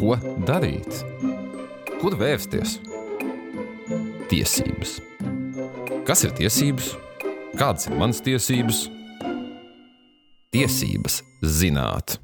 Ko 0.00 0.14
darīt? 0.48 1.02
Kur 2.00 2.14
vērsties? 2.16 2.78
Tiesības. 4.30 4.94
Kas 6.08 6.24
ir 6.24 6.32
tiesības? 6.38 6.94
Kādas 7.52 7.84
ir 7.90 7.98
manas 8.00 8.22
tiesības? 8.24 8.78
Tiesības 10.56 11.18
zināt. 11.44 12.16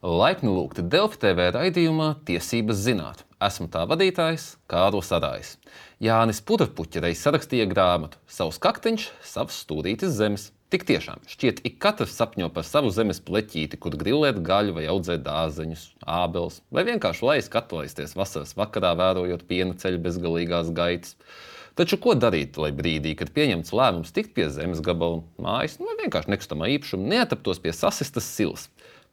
Laipni 0.00 0.48
lūgti 0.48 0.86
Delfi 0.88 1.20
TV 1.26 1.50
raidījumā 1.58 2.08
Tiesības 2.24 2.80
zināt. 2.88 3.26
Esmu 3.44 3.68
tā 3.68 3.84
vadītājs 3.90 4.54
Kārlis 4.72 5.12
Arājs. 5.12 5.52
Jānis 6.00 6.40
Purpuķa 6.40 7.04
reiz 7.04 7.20
sarakstīja 7.20 7.68
grāmatu 7.68 8.16
Savs 8.24 8.56
kakteņš, 8.64 9.10
savs 9.20 9.60
stūrītis 9.66 10.16
zemes. 10.16 10.48
Tik 10.72 10.86
tiešām 10.88 11.20
šķiet, 11.28 11.58
ik 11.68 11.74
katrs 11.84 12.14
sapņo 12.16 12.46
par 12.54 12.64
savu 12.64 12.88
zemes 12.96 13.18
pleķīti, 13.20 13.76
kur 13.76 13.92
grillēt 14.00 14.38
gaļu 14.40 14.72
vai 14.78 14.86
audzēt 14.88 15.20
dārzeņus, 15.26 15.82
ābelus, 16.08 16.62
vai 16.72 16.86
vienkārši 16.88 17.26
lai 17.28 17.34
skatlaisties 17.44 18.14
vasaras 18.16 18.54
vakarā, 18.56 18.94
vērojot 18.96 19.44
piena 19.50 19.76
ceļa 19.76 20.00
bezgalīgās 20.06 20.70
gaitas. 20.72 21.18
Taču 21.76 21.98
ko 22.00 22.14
darīt, 22.16 22.56
lai 22.56 22.70
brīdī, 22.72 23.12
kad 23.20 23.34
pieņemts 23.36 23.74
lēmums 23.76 24.16
tikt 24.16 24.32
pie 24.32 24.48
zemes 24.54 24.80
gabala 24.84 25.20
mājas, 25.36 25.76
nu, 25.76 25.92
vienkārši 26.00 26.32
nekustamā 26.32 26.72
īpašuma, 26.78 27.10
neataptos 27.18 27.60
pie 27.60 27.76
sasistas 27.76 28.32
silas? 28.32 28.70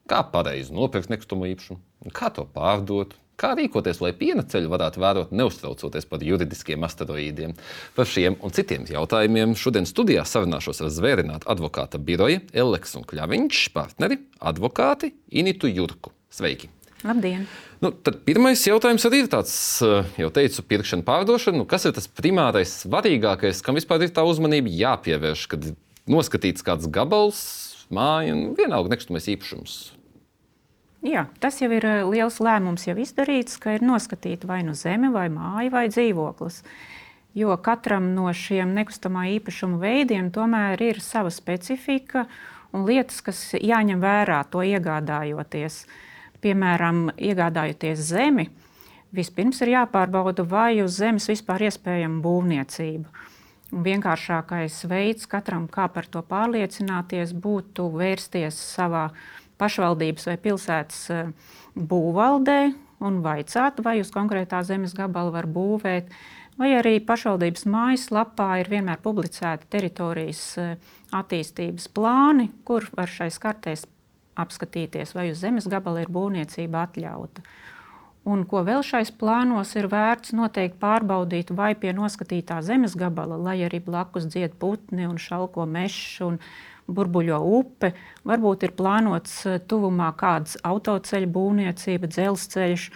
Kā 0.08 0.24
pareizi 0.32 0.72
nopirkt 0.72 1.12
nekustamo 1.12 1.52
īpašumu, 1.52 1.84
kā 2.16 2.32
to 2.40 2.48
pārdot, 2.56 3.20
Kā 3.40 3.54
rīkoties, 3.56 4.02
lai 4.04 4.12
piena 4.20 4.44
ceļu 4.44 4.68
varētu 4.74 5.00
vērot, 5.00 5.30
neuztraucoties 5.32 6.08
par 6.10 6.24
juridiskiem 6.28 6.84
asteroīdiem? 6.84 7.54
Par 7.96 8.10
šiem 8.10 8.36
un 8.44 8.52
citiem 8.56 8.84
jautājumiem 8.90 9.54
šodien 9.56 9.88
studijā 9.88 10.26
sarunāšos 10.28 10.82
ar 10.84 10.90
zvērinātu 10.92 11.48
advokāta 11.48 12.02
biroja 12.04 12.42
Eleks 12.52 12.98
un 13.00 13.06
Kļaviņš 13.08 13.62
partneri, 13.76 14.20
advokāti 14.44 15.14
Initu 15.40 15.72
Jurku. 15.72 16.12
Sveiki! 16.36 16.68
Labdien! 17.08 17.46
Nu, 17.80 17.94
pirmais 18.28 18.60
jautājums 18.68 19.06
arī 19.08 19.22
ir 19.24 19.30
tāds, 19.32 19.54
jau 20.20 20.32
teicu, 20.36 20.66
pirkšana, 20.68 21.06
pārdošana. 21.08 21.62
Nu, 21.62 21.68
kas 21.70 21.88
ir 21.88 21.96
tas 21.96 22.10
primārais, 22.12 22.74
svarīgākais, 22.84 23.62
kam 23.64 23.80
vispār 23.80 24.04
ir 24.04 24.12
tā 24.12 24.26
uzmanība 24.28 24.74
jāpievērš, 24.82 25.46
kad 25.54 25.70
noskatīts 26.12 26.66
kāds 26.68 26.92
gabals, 26.92 27.40
māja, 27.88 28.36
nu, 28.36 28.52
vienalga 28.60 28.92
nekustamais 28.92 29.32
īpašums? 29.32 29.80
Jā, 31.00 31.30
tas 31.40 31.62
jau 31.62 31.70
ir 31.72 31.86
eh, 31.88 32.02
liels 32.04 32.42
lēmums, 32.44 32.84
jau 32.90 32.98
izdarīts, 33.00 33.56
ka 33.64 33.78
ir 33.78 33.84
noskatīta 33.88 34.50
vai 34.50 34.60
nu 34.68 34.74
zeme, 34.76 35.08
vai 35.14 35.30
māja, 35.32 35.72
vai 35.72 35.86
dzīvoklis. 35.88 36.60
Jo 37.40 37.56
katram 37.64 38.10
no 38.18 38.28
šiem 38.36 38.74
nekustamā 38.76 39.30
īpašuma 39.38 39.80
veidiem 39.80 40.28
tomēr 40.36 40.82
ir 40.84 41.00
sava 41.00 41.32
specifika 41.32 42.26
un 42.76 42.84
lietas, 42.90 43.22
kas 43.24 43.40
jāņem 43.56 44.02
vērā 44.04 44.42
to 44.52 44.66
iegādājoties. 44.66 45.86
Piemēram, 46.44 47.14
iegādājoties 47.16 48.04
zemi, 48.12 48.50
vispirms 49.16 49.64
ir 49.64 49.78
jāpārbauda, 49.78 50.44
vai 50.44 50.82
uz 50.84 51.00
zemes 51.00 51.32
vispār 51.32 51.70
iespējama 51.70 52.20
būvniecība. 52.26 53.08
Un 53.72 53.84
vienkāršākais 53.86 54.84
veids 54.90 55.30
katram, 55.32 55.70
kā 55.72 55.88
par 55.94 56.12
to 56.12 56.26
pārliecināties, 56.28 57.32
būtu 57.38 57.88
vērsties 57.96 58.60
savā 58.76 59.12
pašvaldības 59.60 60.30
vai 60.32 60.38
pilsētas 60.42 61.00
eh, 61.14 61.32
būvvaldē 61.76 62.60
un 63.06 63.22
vaicāt, 63.24 63.80
vai 63.86 64.00
uz 64.04 64.12
konkrētā 64.16 64.62
zemes 64.68 64.96
gabala 64.98 65.34
var 65.36 65.48
būvēt. 65.48 66.12
Vai 66.60 66.74
arī 66.76 66.98
pašvaldības 67.00 67.64
mājaslapā 67.72 68.50
ir 68.60 68.72
vienmēr 68.72 69.00
publicēti 69.04 69.70
teritorijas 69.72 70.44
eh, 70.60 70.76
attīstības 71.16 71.88
plāni, 71.96 72.50
kur 72.68 72.90
var 72.98 73.12
šais 73.12 73.40
kartēs 73.40 73.86
apskatīties, 74.40 75.16
vai 75.16 75.30
uz 75.34 75.42
zemes 75.44 75.68
gabala 75.72 76.04
ir 76.04 76.12
būvniecība 76.12 76.86
atļauta. 76.88 77.44
Un 78.30 78.44
ko 78.46 78.62
vēl 78.68 78.84
šais 78.86 79.10
plānos 79.16 79.72
ir 79.80 79.88
vērts 79.90 80.36
noteikti 80.38 80.78
pārbaudīt, 80.82 81.54
vai 81.56 81.72
pie 81.80 81.94
noskatītā 81.98 82.60
zemes 82.66 82.94
gabala, 83.00 83.40
lai 83.42 83.56
arī 83.66 83.80
blakus 83.82 84.28
dzied 84.30 84.58
putni 84.62 85.08
un 85.10 85.18
šalko 85.18 85.66
mežs 85.66 86.20
un 86.26 86.38
burbuļo 86.90 87.40
upe, 87.60 87.94
varbūt 88.30 88.68
ir 88.68 88.76
plānots 88.78 89.40
eh, 89.50 89.58
tuvumā 89.72 90.12
kāds 90.20 90.60
autoceļa 90.68 91.30
būvniecība, 91.34 92.10
dzelzceļš 92.12 92.90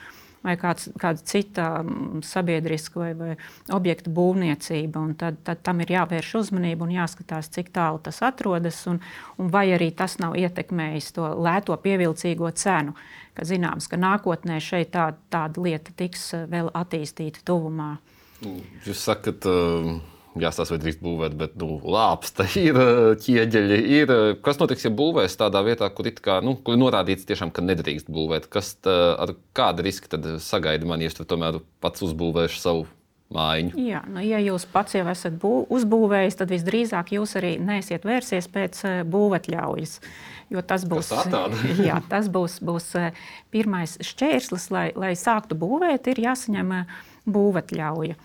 vai 0.44 0.56
kāds, 0.59 0.90
kāda 1.00 1.24
cita 1.28 1.68
mm, 1.81 2.22
sabiedriska 2.28 3.00
vai, 3.00 3.09
vai 3.18 3.31
objekta 3.74 4.12
būvniecība. 4.14 5.04
Tad, 5.20 5.40
tad 5.48 5.64
tam 5.66 5.81
ir 5.84 5.96
jāvērš 5.96 6.34
uzmanība 6.42 6.88
un 6.88 6.94
jāskatās, 6.96 7.52
cik 7.54 7.74
tālu 7.76 8.02
tas 8.04 8.22
atrodas, 8.26 8.81
un, 8.92 9.02
un 9.40 9.52
vai 9.54 9.70
arī 9.76 9.92
tas 9.96 10.20
nav 10.22 10.38
ietekmējis 10.40 11.12
to 11.18 11.34
lēto 11.48 11.78
pievilcīgo 11.80 12.52
cenu. 12.59 12.96
Ka 13.34 13.48
zināms, 13.50 13.90
ka 13.90 13.98
nākotnē 13.98 14.59
šeit 14.62 14.92
tā, 14.94 15.09
tāda 15.34 15.64
lieta 15.64 15.96
tiks 15.98 16.34
eh, 16.38 16.48
vēl 16.52 16.70
attīstīta 16.78 17.42
tuvumā. 17.48 17.96
Jūs 18.44 19.08
sakat, 19.08 19.48
uh 19.50 20.12
jāstāsta, 20.40 20.74
vai 20.74 20.82
drīkst 20.84 21.04
būvēt, 21.04 21.36
bet 21.38 21.56
nu, 21.62 21.78
lāpsta 21.84 22.46
ir, 22.60 22.80
ķieģeļi 23.24 23.80
ir. 24.00 24.16
Kas 24.46 24.60
notiks, 24.62 24.88
ja 24.88 24.94
būvēs 24.94 25.38
tādā 25.40 25.62
vietā, 25.66 25.90
kur, 25.94 26.10
kā, 26.24 26.40
nu, 26.46 26.56
kur 26.58 26.80
norādīts, 26.80 27.28
tiešām, 27.30 27.54
ka 27.54 27.66
nedrīkst 27.66 28.10
būvēt? 28.14 28.50
Kas 28.54 28.76
tā, 28.82 28.98
ar 29.22 29.36
kāda 29.58 29.86
riska 29.86 30.16
tad 30.16 30.28
sagaida 30.44 30.90
man, 30.90 31.04
ja 31.04 31.12
es 31.12 31.18
tomēr 31.20 31.62
pats 31.84 32.06
uzbūvēšu 32.10 32.62
savu? 32.64 32.90
Mājiņu. 33.34 33.80
Jā, 33.82 34.04
nu, 34.14 34.22
ja 34.22 34.38
jūs 34.44 34.66
pats 34.70 34.94
jau 34.94 35.08
esat 35.10 35.40
bū, 35.42 35.64
uzbūvējis, 35.74 36.36
tad 36.38 36.52
visdrīzāk 36.54 37.16
jūs 37.16 37.32
arī 37.40 37.56
neesiet 37.58 38.06
vērsies 38.06 38.46
pēc 38.52 38.84
būvatļaujas. 39.10 39.96
Jo 40.54 40.62
tas 40.62 40.86
būs, 40.86 41.10
jā, 41.88 41.98
tas 42.12 42.30
būs, 42.30 42.60
būs 42.62 42.92
pirmais 43.54 43.96
šķērslis, 44.06 44.68
lai, 44.76 44.86
lai 45.00 45.14
sāktu 45.18 45.58
būvēt, 45.58 46.12
ir 46.14 46.22
jāsaņem 46.28 46.76
būvatļauja. 47.26 48.20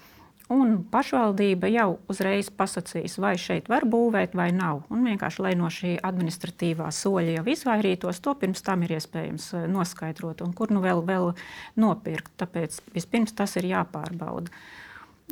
Un 0.48 0.78
pašvaldība 0.88 1.68
jau 1.68 1.98
uzreiz 2.08 2.46
pasakīs, 2.48 3.18
vai 3.20 3.34
šeit 3.36 3.66
var 3.68 3.84
būvēt, 3.84 4.32
vai 4.38 4.48
nav. 4.56 4.80
Un 4.88 5.04
vienkārši, 5.04 5.42
lai 5.44 5.52
no 5.60 5.68
šī 5.68 5.98
administratīvā 6.08 6.88
soļa 6.94 7.34
jau 7.34 7.42
izvairītos, 7.52 8.22
to 8.24 8.32
pirms 8.40 8.64
tam 8.64 8.86
ir 8.86 8.94
iespējams 8.96 9.50
eh, 9.58 9.66
noskaidrot, 9.68 10.40
un 10.46 10.54
kur 10.56 10.72
nu 10.72 10.80
vēl, 10.80 11.02
vēl 11.04 11.34
nopirkt. 11.76 12.32
Tāpēc 12.40 12.80
vispirms 12.94 13.36
tas 13.36 13.58
ir 13.60 13.68
jāpārbauda. 13.74 14.48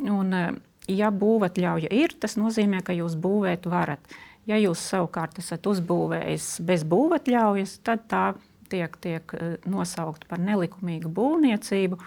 Un, 0.05 0.37
eh, 0.37 0.51
ja 0.99 1.09
būvatļauja 1.09 1.89
ir, 1.97 2.13
tas 2.21 2.37
nozīmē, 2.37 2.83
ka 2.85 2.93
jūs 2.93 3.17
būvēt 3.17 3.65
varat. 3.73 4.13
Ja 4.45 4.61
jūs 4.61 4.85
savukārt 4.93 5.41
esat 5.41 5.65
uzbūvējis 5.65 6.61
bez 6.67 6.85
būvatļaujas, 6.87 7.79
tad 7.81 8.05
tā 8.13 8.27
tiek, 8.69 9.01
tiek 9.01 9.33
eh, 9.33 9.57
nosaukta 9.65 10.29
par 10.29 10.45
nelikumīgu 10.45 11.09
būvniecību. 11.09 11.99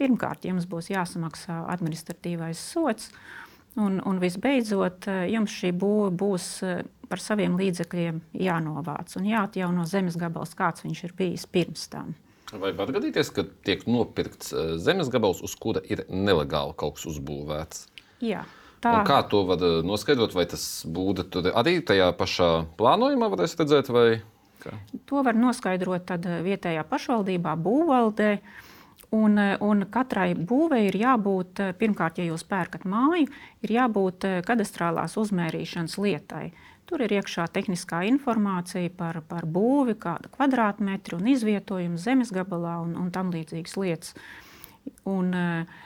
Pirmkārt, 0.00 0.46
jums 0.48 0.64
būs 0.68 0.88
jāsamaksā 0.92 1.62
administratīvais 1.74 2.60
sots, 2.72 3.10
un, 3.76 3.98
un 4.08 4.20
visbeidzot, 4.22 5.08
jums 5.28 5.52
šī 5.52 5.72
būve 5.76 6.10
būs 6.16 6.48
eh, 6.66 6.82
par 7.12 7.20
saviem 7.20 7.58
līdzekļiem 7.60 8.22
jānovāc 8.40 9.12
un 9.20 9.28
jāatjauno 9.28 9.84
zemes 9.88 10.16
gabals, 10.20 10.56
kāds 10.56 10.84
viņš 10.86 11.04
ir 11.08 11.14
bijis 11.18 11.46
pirms 11.46 11.86
tam. 11.92 12.14
Vai 12.52 12.74
var 12.76 12.90
gadīties, 12.92 13.30
ka 13.32 13.46
tiek 13.64 13.84
nopirkts 13.88 14.52
eh, 14.52 14.74
zemes 14.80 15.12
gabals, 15.12 15.44
uz 15.44 15.54
kura 15.60 15.84
ir 15.88 16.06
nelegāli 16.08 16.76
kaut 16.76 16.98
kas 16.98 17.08
uzbūvēts? 17.12 17.86
Jā. 18.24 18.46
Tā. 18.82 18.96
Un 18.98 19.06
kā 19.06 19.20
to 19.30 19.44
var 19.48 19.62
eh, 19.62 19.78
noskaidrot? 19.86 20.34
Vai 20.36 20.48
tas 20.50 20.66
būtu 20.88 21.44
arī 21.52 21.78
tajā 21.84 22.10
pašā 22.16 22.50
plānojumā, 22.80 23.30
varēs 23.36 23.56
redzēt, 23.60 23.92
vai 23.92 24.08
kā? 24.64 24.76
To 25.12 25.22
var 25.24 25.36
noskaidrot 25.38 26.16
vietējā 26.48 26.84
pašvaldībā, 26.88 27.56
būvvaldē. 27.60 28.34
Uh, 28.40 28.68
Un, 29.12 29.36
eh, 29.36 29.58
un 29.60 29.84
katrai 29.92 30.30
būvei 30.32 30.86
ir 30.88 30.96
jābūt, 30.96 31.60
eh, 31.60 31.72
pirmkārt, 31.76 32.16
ja 32.16 32.24
jūs 32.30 32.46
pērkat 32.48 32.86
māju, 32.88 33.28
ir 33.60 33.72
jābūt 33.74 34.24
eh, 34.24 34.36
kadastrālās 34.40 35.18
uzmērīšanas 35.20 35.98
lietai. 36.00 36.46
Tur 36.88 37.02
ir 37.04 37.12
iekšā 37.18 37.44
tehniskā 37.52 38.06
informācija 38.08 38.88
par, 38.96 39.20
par 39.28 39.44
būvi, 39.44 39.98
kāda 40.00 40.30
kvadrātmetru 40.32 41.18
un 41.20 41.28
izvietojumu 41.28 42.00
zemes 42.00 42.32
gabalā 42.32 42.78
un, 42.86 42.94
un 42.96 43.10
tam 43.12 43.30
līdzīgas 43.34 43.76
lietas. 43.76 44.14
Un, 45.06 45.30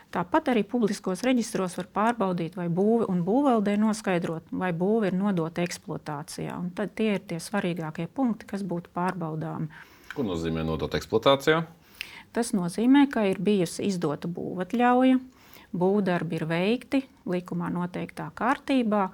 tāpat 0.08 0.46
arī 0.49 0.62
publiskos 0.64 1.20
reģistros 1.26 1.75
var 1.76 1.88
pārbaudīt, 1.99 2.55
vai 2.56 2.69
būve 2.72 3.11
un 3.12 3.20
būvvaldē 3.26 3.75
noskaidrot, 3.76 4.49
vai 4.56 4.70
būve 4.72 5.11
ir 5.11 5.19
nodota 5.19 5.61
eksploatācijā. 5.67 6.55
Un 6.56 6.70
tad 6.79 6.94
tie 6.96 7.19
ir 7.19 7.26
tie 7.29 7.37
svarīgākie 7.43 8.06
punkti, 8.08 8.49
kas 8.49 8.64
būtu 8.64 8.94
pārbaudāmi. 8.96 9.69
Ko 10.14 10.25
nozīmē 10.25 10.64
nodota 10.64 10.96
eksploatācijā? 10.96 11.61
Tas 12.36 12.52
nozīmē, 12.52 13.06
ka 13.08 13.24
ir 13.30 13.40
bijusi 13.40 13.86
izdota 13.88 14.28
būvatļauja, 14.28 15.16
būvdarbi 15.72 16.36
ir 16.36 16.44
veikti 16.50 17.00
likumā 17.24 17.70
noteiktā 17.72 18.28
kārtībā, 18.36 19.06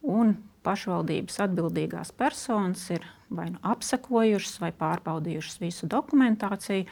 un 0.00 0.38
pašvaldības 0.64 1.36
atbildīgās 1.44 2.12
personas 2.16 2.86
ir 2.94 3.04
vai 3.30 3.50
nu 3.52 3.60
apsekojušas, 3.62 4.56
vai 4.62 4.72
pārbaudījušas 4.74 5.60
visu 5.60 5.88
dokumentāciju, 5.90 6.88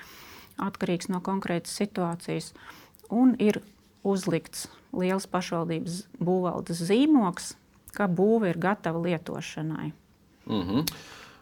atkarīgs 0.62 1.08
no 1.08 1.22
konkrētas 1.24 1.74
situācijas, 1.80 2.52
un 3.10 3.34
ir 3.42 3.60
uzlikts 4.06 4.68
liels 4.92 5.26
pašvaldības 5.30 6.02
būvvaldes 6.20 6.84
zīmoks, 6.88 7.54
ka 7.96 8.06
būve 8.12 8.52
ir 8.52 8.60
gatava 8.60 9.00
lietošanai. 9.02 9.92
Mm 10.46 10.62
-hmm. 10.62 10.92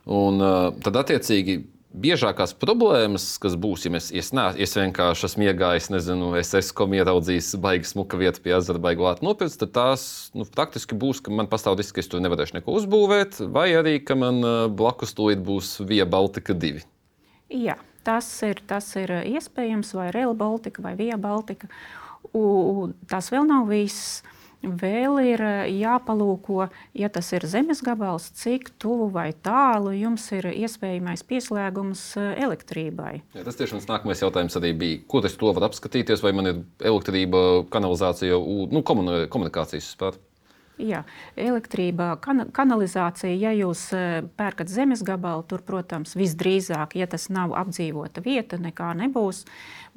Un 0.07 0.41
uh, 0.41 0.75
tad, 0.83 0.97
attiecīgi, 0.97 1.65
biežākās 1.97 2.53
problēmas, 2.61 3.25
kas 3.43 3.57
būs, 3.59 3.87
ja 3.87 3.93
mēs 3.95 4.11
es, 4.15 4.31
ne, 4.37 4.47
es 4.63 4.77
vienkārši 4.77 5.27
esmu 5.31 5.47
iegājis, 5.49 5.89
nezinu, 5.95 6.31
es 6.39 6.53
esmu 6.59 6.99
ieraudzījis 6.99 7.55
baigi 7.63 7.91
smuka 7.91 8.21
vietu 8.21 8.43
pie 8.45 8.55
ezera, 8.59 8.83
baigi 8.83 9.05
lāt 9.07 9.23
nopirkt, 9.25 9.59
tad 9.63 9.73
tās 9.77 10.07
nu, 10.37 10.47
faktiski 10.47 10.99
būs, 10.99 11.23
ka 11.25 11.35
man 11.35 11.51
pastāv 11.51 11.79
risks, 11.81 11.95
ka 11.97 12.05
es 12.05 12.13
tur 12.13 12.23
nevarēšu 12.25 12.59
neko 12.59 12.77
uzbūvēt, 12.81 13.41
vai 13.53 13.71
arī, 13.79 13.99
ka 14.05 14.19
man 14.19 14.45
blakus 14.77 15.17
tūlīt 15.17 15.43
būs 15.47 15.77
Via 15.89 16.07
Baltica 16.09 16.57
2. 16.57 16.85
Jā, 17.57 17.79
tas 18.07 18.29
ir, 18.47 18.61
tas 18.69 18.89
ir 18.99 19.13
iespējams, 19.23 19.95
vai 19.97 20.11
Rail 20.15 20.35
Baltica 20.39 20.85
vai 20.85 20.97
Via 20.99 21.19
Baltica. 21.21 21.71
U, 22.35 22.91
tas 23.09 23.31
vēl 23.33 23.47
nav 23.49 23.71
viss. 23.71 24.21
Vēl 24.67 25.21
ir 25.23 25.43
eh, 25.47 25.69
jāpalūko, 25.79 26.67
ja 26.99 27.11
tas 27.13 27.29
ir 27.37 27.47
zemes 27.47 27.83
gabals, 27.87 28.29
cik 28.35 28.73
tuvu 28.83 29.09
vai 29.15 29.29
tālu 29.31 29.93
jums 29.95 30.25
ir 30.35 30.49
iespējamais 30.51 31.23
pieslēgums 31.29 32.03
eh, 32.19 32.33
elektrībai. 32.47 33.13
Jā, 33.37 33.45
tas 33.47 33.59
tiešām 33.61 33.85
nākamais 33.87 34.25
jautājums 34.25 34.59
arī 34.59 34.73
bija, 34.75 35.03
ko 35.07 35.23
es 35.27 35.39
to 35.39 35.53
varu 35.53 35.69
apskatīties, 35.69 36.25
vai 36.25 36.35
man 36.35 36.51
ir 36.51 36.63
elektrība, 36.83 37.67
kanalizācija, 37.71 38.41
nu, 38.73 38.83
komunikācijas 38.83 39.93
spēka. 39.95 40.23
Jā, 40.77 41.07
elektrība, 41.41 42.11
kan 42.21 42.51
kanalizācija, 42.53 43.33
ja 43.39 43.55
jūs 43.57 43.87
eh, 43.97 44.19
pērkat 44.37 44.69
zemes 44.69 45.07
gabalu, 45.07 45.47
tur, 45.49 45.63
protams, 45.65 46.19
visdrīzāk, 46.19 46.99
ja 46.99 47.07
tas 47.09 47.31
nav 47.33 47.55
apdzīvota 47.57 48.21
vieta, 48.27 48.59
nekā 48.61 48.93
nebūs, 48.99 49.47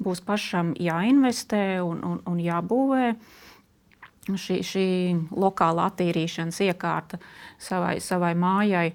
būs 0.00 0.22
pašam 0.24 0.72
jāinvestē 0.78 1.82
un, 1.82 2.00
un, 2.06 2.26
un 2.30 2.42
jābūvē. 2.46 3.06
Uh, 3.12 3.46
šī, 4.38 4.60
šī 4.66 4.86
lokāla 5.34 5.88
attīrīšanas 5.90 6.60
iekārta 6.66 7.18
savai, 7.58 7.98
savai 8.04 8.34
mājai 8.38 8.88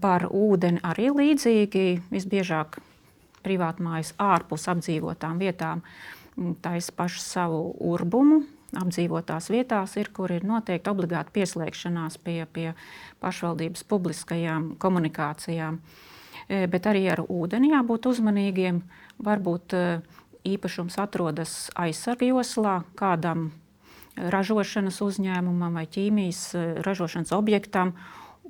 par 0.00 0.26
ūdeni 0.28 0.82
arī 0.84 1.10
līdzīgi. 1.14 1.86
Visbiežāk 2.12 2.80
privātmājas 3.44 4.14
ārpus 4.20 4.68
apdzīvotām 4.72 5.40
vietām 5.40 5.84
taisa 6.62 6.92
pašu 6.96 7.22
savu 7.24 7.62
urbumu. 7.92 8.42
Apdzīvotās 8.70 9.48
vietās 9.50 9.96
ir, 9.98 10.12
kur 10.14 10.30
ir 10.30 10.44
noteikti 10.46 10.92
obligāti 10.92 11.34
pieslēgšanās 11.40 12.20
pie, 12.22 12.44
pie 12.46 12.68
pašvaldības 13.22 13.82
publiskajām 13.90 14.76
komunikācijām. 14.78 15.80
E, 16.46 16.66
bet 16.70 16.86
arī 16.86 17.08
ar 17.10 17.24
ūdeni 17.26 17.72
jābūt 17.72 18.06
uzmanīgiem. 18.12 18.78
Varbūt 19.26 19.74
e, 19.74 19.82
īpašums 20.46 21.00
atrodas 21.02 21.56
aizsargjoslā, 21.82 22.76
kādam 22.94 23.50
ražošanas 24.32 25.00
uzņēmumam 25.04 25.78
vai 25.80 25.86
ķīmijas 25.90 26.42
eh, 26.54 26.72
ražošanas 26.86 27.32
objektam. 27.36 27.94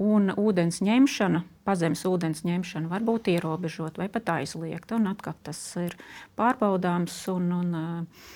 Un 0.00 0.31
ūdens 0.32 0.78
ņemšana, 0.81 1.43
pazemes 1.69 2.06
ūdens 2.08 2.40
ņemšana 2.46 2.88
var 2.88 3.02
būt 3.05 3.28
ierobežota 3.34 4.00
vai 4.00 4.08
pat 4.08 4.31
aizliegta. 4.38 4.96
Atkal 5.11 5.34
tas 5.44 5.61
ir 5.76 5.96
pārbaudāms 6.40 7.17
un, 7.34 7.50
un 7.58 7.81
eh, 7.81 8.31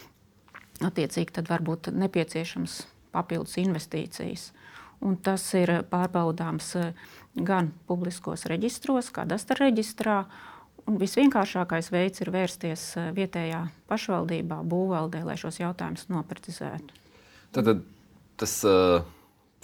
attiecīgi 0.84 1.38
tad 1.40 1.48
var 1.48 1.64
būt 1.64 1.92
nepieciešams 1.94 2.82
papildus 3.14 3.56
investīcijas. 3.62 4.50
Un 5.04 5.16
tas 5.16 5.46
ir 5.56 5.72
pārbaudāms 5.90 6.74
eh, 6.80 7.06
gan 7.34 7.72
publiskos 7.88 8.44
reģistros, 8.50 9.08
kadastra 9.14 9.64
reģistrā, 9.66 10.24
Un 10.84 10.98
visvienkāršākais 11.00 11.86
veids 11.94 12.20
ir 12.20 12.28
vērsties 12.34 12.82
vietējā 13.16 13.62
pašvaldībā, 13.88 14.58
būvvaldē, 14.68 15.22
lai 15.24 15.38
šos 15.40 15.56
jautājumus 15.62 16.10
noprecizētu. 16.12 17.03
Tad, 17.54 17.68
tad 17.68 17.82
tas 18.40 18.54
uh, 18.66 19.04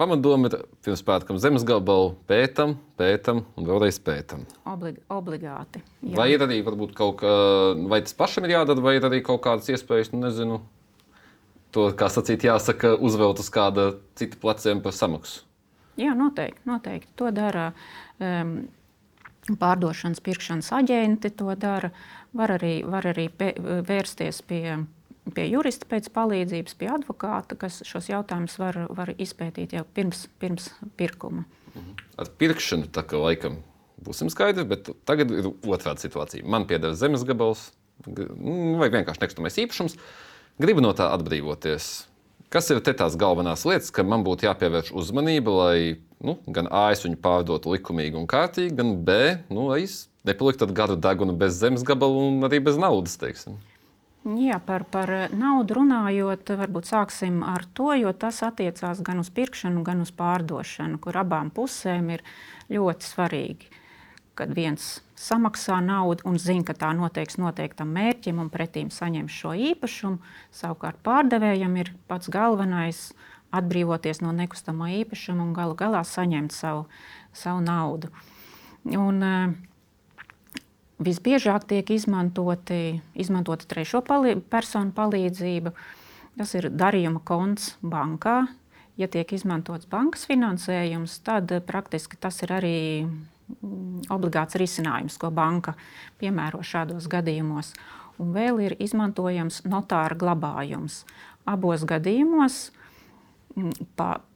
pamatdoma 0.01 0.49
ir 0.49 0.57
pirms 0.85 1.03
pētām 1.05 1.39
zemes 1.43 1.65
gabalu 1.67 2.15
pētam, 2.31 2.77
pētam 3.01 3.43
un 3.59 3.69
vēlreiz 3.69 3.99
pētam. 4.05 4.47
Oblig 4.71 5.01
obligāti. 5.13 5.83
Jā. 6.01 6.15
Vai 6.17 6.31
ir 6.35 6.45
arī 6.47 6.63
kaut 6.95 7.21
kā, 7.21 7.33
vai 7.91 8.01
tas 8.07 8.17
pašam 8.17 8.47
ir 8.47 8.57
jādara, 8.57 8.85
vai 8.85 8.97
ir 8.99 9.09
arī 9.09 9.21
kaut 9.27 9.43
kādas 9.45 9.69
iespējas, 9.75 10.13
nu, 10.15 10.23
nezinu, 10.25 10.61
to, 11.75 11.91
kā 11.99 12.09
sacīt, 12.13 12.47
jāsaka, 12.49 12.95
uzvelt 12.97 13.43
uz 13.43 13.51
kāda 13.53 13.93
cita 14.19 14.39
pleciem 14.41 14.83
par 14.85 14.97
samaksu? 14.97 15.45
Jā, 16.01 16.15
noteikti. 16.17 16.63
noteikti. 16.65 17.13
To 17.21 17.29
dara 17.35 17.73
um, 18.23 18.55
pārdošanas, 19.61 20.23
pirkšanas 20.25 20.71
aģenti. 20.79 21.33
To 21.41 21.53
dara. 21.59 21.93
Var 22.37 22.55
arī, 22.55 22.75
var 22.87 23.09
arī 23.11 23.27
pē, 23.35 23.51
vērsties 23.89 24.39
pie 24.47 24.79
pie 25.35 25.47
jurista 25.51 25.89
pēc 25.91 26.11
palīdzības, 26.15 26.77
pie 26.81 26.91
advokāta, 26.93 27.57
kas 27.59 27.81
šos 27.89 28.11
jautājumus 28.11 28.57
var, 28.61 28.85
var 28.95 29.13
izpētīt 29.17 29.75
jau 29.77 29.85
pirms, 29.97 30.27
pirms 30.43 30.71
pirkuma. 31.01 31.47
Ar 32.21 32.31
pirkšanu 32.41 32.91
tā 32.93 33.05
kā 33.07 33.21
laikam 33.21 33.61
būsim 34.05 34.31
skaidri, 34.33 34.65
bet 34.69 34.91
tagad 35.09 35.33
ir 35.35 35.51
otrāda 35.51 36.01
situācija. 36.03 36.47
Man 36.49 36.67
pieder 36.69 36.97
zemes 36.99 37.25
gabals 37.29 37.71
nu, 38.07 38.77
vai 38.81 38.91
vienkārši 38.93 39.25
nekustamais 39.25 39.59
īpašums. 39.61 39.97
Gribu 40.61 40.85
no 40.85 40.93
tā 40.97 41.11
atbrīvoties. 41.15 41.91
Kas 42.51 42.67
ir 42.73 42.81
tās 42.83 43.15
galvenās 43.15 43.63
lietas, 43.69 43.93
kam 43.95 44.09
man 44.11 44.25
būtu 44.27 44.49
jāpievērš 44.49 44.91
uzmanība, 44.99 45.53
lai 45.55 45.77
nu, 46.19 46.35
gan 46.51 46.67
A 46.75 46.89
es 46.95 47.05
viņu 47.05 47.21
pārdotu 47.23 47.77
likumīgi 47.77 48.19
un 48.19 48.27
kārtīgi, 48.31 48.75
gan 48.81 48.97
B, 49.07 49.19
nu, 49.53 49.69
lai 49.71 49.85
es 49.85 50.09
nepaliktu 50.27 50.67
gadu 50.75 50.99
degunu 50.99 51.37
bez 51.39 51.61
zemes 51.61 51.87
gabala 51.87 52.27
un 52.27 52.43
arī 52.49 52.59
bez 52.65 52.81
naudas. 52.81 53.15
Teiksim. 53.21 53.61
Jā, 54.21 54.59
par, 54.61 54.83
par 54.85 55.09
naudu 55.33 55.79
runājot, 55.79 56.51
varbūt 56.61 56.91
sāksim 56.91 57.39
ar 57.41 57.65
to, 57.73 57.89
jo 57.97 58.11
tas 58.13 58.43
attiecās 58.45 58.99
gan 59.01 59.23
uz 59.23 59.31
pirkšanu, 59.33 59.81
gan 59.81 60.03
uz 60.05 60.11
pārdošanu, 60.13 60.99
kur 61.01 61.17
abām 61.17 61.49
pusēm 61.49 62.11
ir 62.13 62.25
ļoti 62.69 63.09
svarīgi. 63.09 63.71
Kad 64.37 64.53
viens 64.53 64.99
samaksā 65.17 65.79
naudu 65.81 66.29
un 66.29 66.37
zina, 66.37 66.67
ka 66.69 66.77
tā 66.77 66.91
noteiks 66.97 67.41
noteiktam 67.41 67.95
mērķim 67.97 68.45
un 68.45 68.53
pretīm 68.53 68.93
saņem 68.93 69.33
šo 69.33 69.55
īpašumu, 69.71 70.21
savukārt 70.53 71.01
pārdevējam 71.01 71.81
ir 71.81 71.95
pats 72.09 72.29
galvenais 72.29 73.07
atbrīvoties 73.57 74.21
no 74.21 74.37
nekustamā 74.37 74.93
īpašuma 75.01 75.49
un 75.49 75.57
galu 75.57 75.73
galā 75.81 76.05
saņemt 76.05 76.53
savu, 76.53 76.85
savu 77.33 77.65
naudu. 77.65 78.13
Un, 78.85 79.25
uh, 79.25 79.70
Visbiežāk 81.01 81.65
tiek 81.65 81.91
izmantoti, 81.95 83.01
izmantota 83.17 83.65
trešo 83.69 84.03
palī, 84.05 84.35
personu 84.37 84.93
palīdzība. 84.93 85.73
Tas 86.37 86.53
ir 86.59 86.69
darījuma 86.69 87.23
konts 87.25 87.75
bankā. 87.81 88.43
Ja 89.01 89.09
tiek 89.09 89.33
izmantots 89.33 89.89
bankas 89.89 90.27
finansējums, 90.29 91.15
tad 91.25 91.55
praktiski 91.65 92.19
tas 92.21 92.43
ir 92.45 92.53
arī 92.53 92.75
mm, 93.07 94.11
obligāts 94.13 94.59
risinājums, 94.61 95.17
ko 95.17 95.33
banka 95.33 95.73
piemēro 96.21 96.61
šādos 96.61 97.09
gadījumos. 97.09 97.73
Un 98.21 98.37
vēl 98.37 98.61
ir 98.67 98.77
izmantojams 98.77 99.63
notāra 99.65 100.19
glabājums. 100.21 101.07
Abos 101.49 101.89
gadījumos 101.89 102.67
mm, 103.57 103.73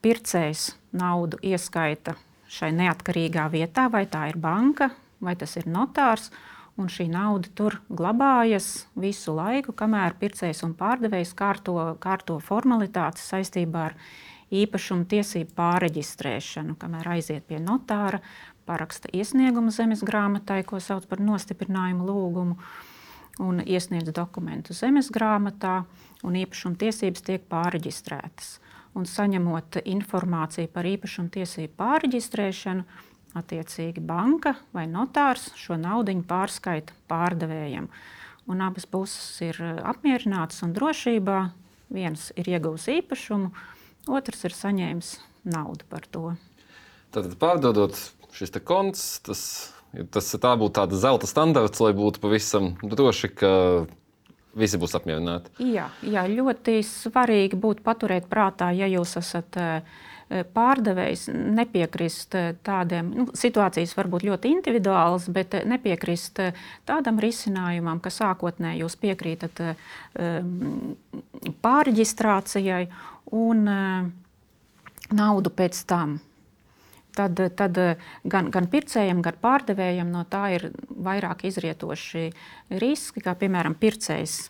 pircējs 0.00 0.71
naudu 0.97 1.44
ieskaita 1.44 2.16
šai 2.49 2.73
neatkarīgā 2.73 3.50
vietā, 3.52 3.90
vai 3.92 4.06
tā 4.09 4.30
ir 4.33 4.40
banka 4.40 4.94
vai 5.25 5.35
tas 5.37 5.56
ir 5.61 5.68
notārs 5.71 6.30
un 6.81 6.90
šī 6.90 7.07
nauda 7.11 7.50
tur 7.54 7.78
glabājas 7.88 8.87
visu 8.99 9.35
laiku, 9.37 9.75
kamēr 9.76 10.16
pircējs 10.19 10.64
un 10.66 10.75
pārdevējs 10.78 11.35
kārto, 11.38 11.76
kārto 12.02 12.38
formalitātes 12.43 13.28
saistībā 13.31 13.85
ar 13.90 13.99
īpašumu 14.54 15.07
tiesību 15.11 15.54
pāreģistrēšanu, 15.59 16.76
kamēr 16.81 17.14
aiziet 17.16 17.47
pie 17.49 17.61
notāra, 17.62 18.21
paraksta 18.66 19.11
iesniegumu 19.12 19.73
zemes 19.75 20.02
grāmatai, 20.07 20.62
ko 20.66 20.81
sauc 20.81 21.07
par 21.11 21.23
nostiprinājumu 21.23 22.07
lūgumu, 22.09 22.59
un 23.45 23.62
iesniedz 23.64 24.12
dokumentu 24.14 24.76
zemes 24.76 25.11
grāmatā, 25.14 25.83
un 26.25 26.38
īpašuma 26.38 26.78
tiesības 26.81 27.25
tiek 27.26 27.49
pāreģistrētas. 27.50 28.59
Un 28.95 29.09
saņemot 29.11 29.81
informāciju 29.90 30.71
par 30.71 30.87
īpašuma 30.87 31.33
tiesību 31.35 31.75
pāreģistrēšanu, 31.81 32.85
Attiecīgi 33.34 33.98
banka 33.98 34.54
vai 34.74 34.84
notārs 34.86 35.48
šo 35.58 35.74
naudu 35.80 36.14
pārskaita 36.28 36.94
pārdevējam. 37.10 37.88
Un 38.46 38.60
abas 38.62 38.86
puses 38.86 39.40
ir 39.42 39.58
apmierinātas 39.82 40.62
un 40.62 40.74
drošībā. 40.76 41.38
Viens 41.94 42.30
ir 42.38 42.48
ieguvis 42.48 42.86
īpašumu, 42.92 43.50
otrs 44.08 44.46
ir 44.46 44.54
saņēmis 44.54 45.10
naudu 45.44 45.86
par 45.90 46.06
to. 46.10 46.34
Tad 47.14 47.34
pārdodot 47.40 47.98
šis 48.34 48.54
konts, 48.66 49.04
tas, 49.26 49.42
tas 50.10 50.30
tā 50.40 50.54
būtu 50.58 50.78
tāda 50.80 50.98
zelta 50.98 51.28
standarts, 51.30 51.82
lai 51.82 51.92
būtu 51.94 52.22
pavisam 52.22 52.72
droši, 52.82 53.30
ka 53.34 53.52
visi 54.58 54.78
būs 54.80 54.96
apmierināti. 54.98 55.52
Jā, 55.62 55.88
jā 56.02 56.24
ļoti 56.30 56.80
svarīgi 56.86 57.58
būtu 57.60 57.84
paturēt 57.86 58.26
prātā, 58.30 58.70
ja 58.74 58.88
jūs 58.90 59.16
esat 59.20 59.58
uh, 59.60 60.02
pārdevējs 60.28 61.28
nepiekrist 61.33 62.35
eh, 62.38 62.52
tādiem, 62.64 63.11
nu, 63.12 63.26
situācijas 63.37 63.95
var 63.99 64.09
būt 64.12 64.25
ļoti 64.28 64.52
individuālas, 64.57 65.28
bet 65.33 65.54
eh, 65.59 65.66
nepiekrist 65.69 66.40
tādam 66.88 67.21
risinājumam, 67.23 68.00
ka 68.00 68.12
sākotnēji 68.12 68.85
jūs 68.85 68.97
piekrītat 69.00 69.61
pārreģistrācijai 71.64 72.85
un 73.35 73.66
naudu 75.14 75.52
pēc 75.52 75.83
tam. 75.90 76.19
Tad, 77.14 77.38
tad 77.54 77.78
gan, 78.26 78.49
gan 78.50 78.66
pircējiem, 78.71 79.21
gan 79.23 79.37
pārdevējiem 79.43 80.09
no 80.11 80.25
tā 80.26 80.49
ir 80.57 80.66
vairāk 80.90 81.45
izrietoši 81.47 82.25
riski, 82.83 83.23
kā 83.23 83.37
piemēram 83.38 83.76
pircējs 83.78 84.40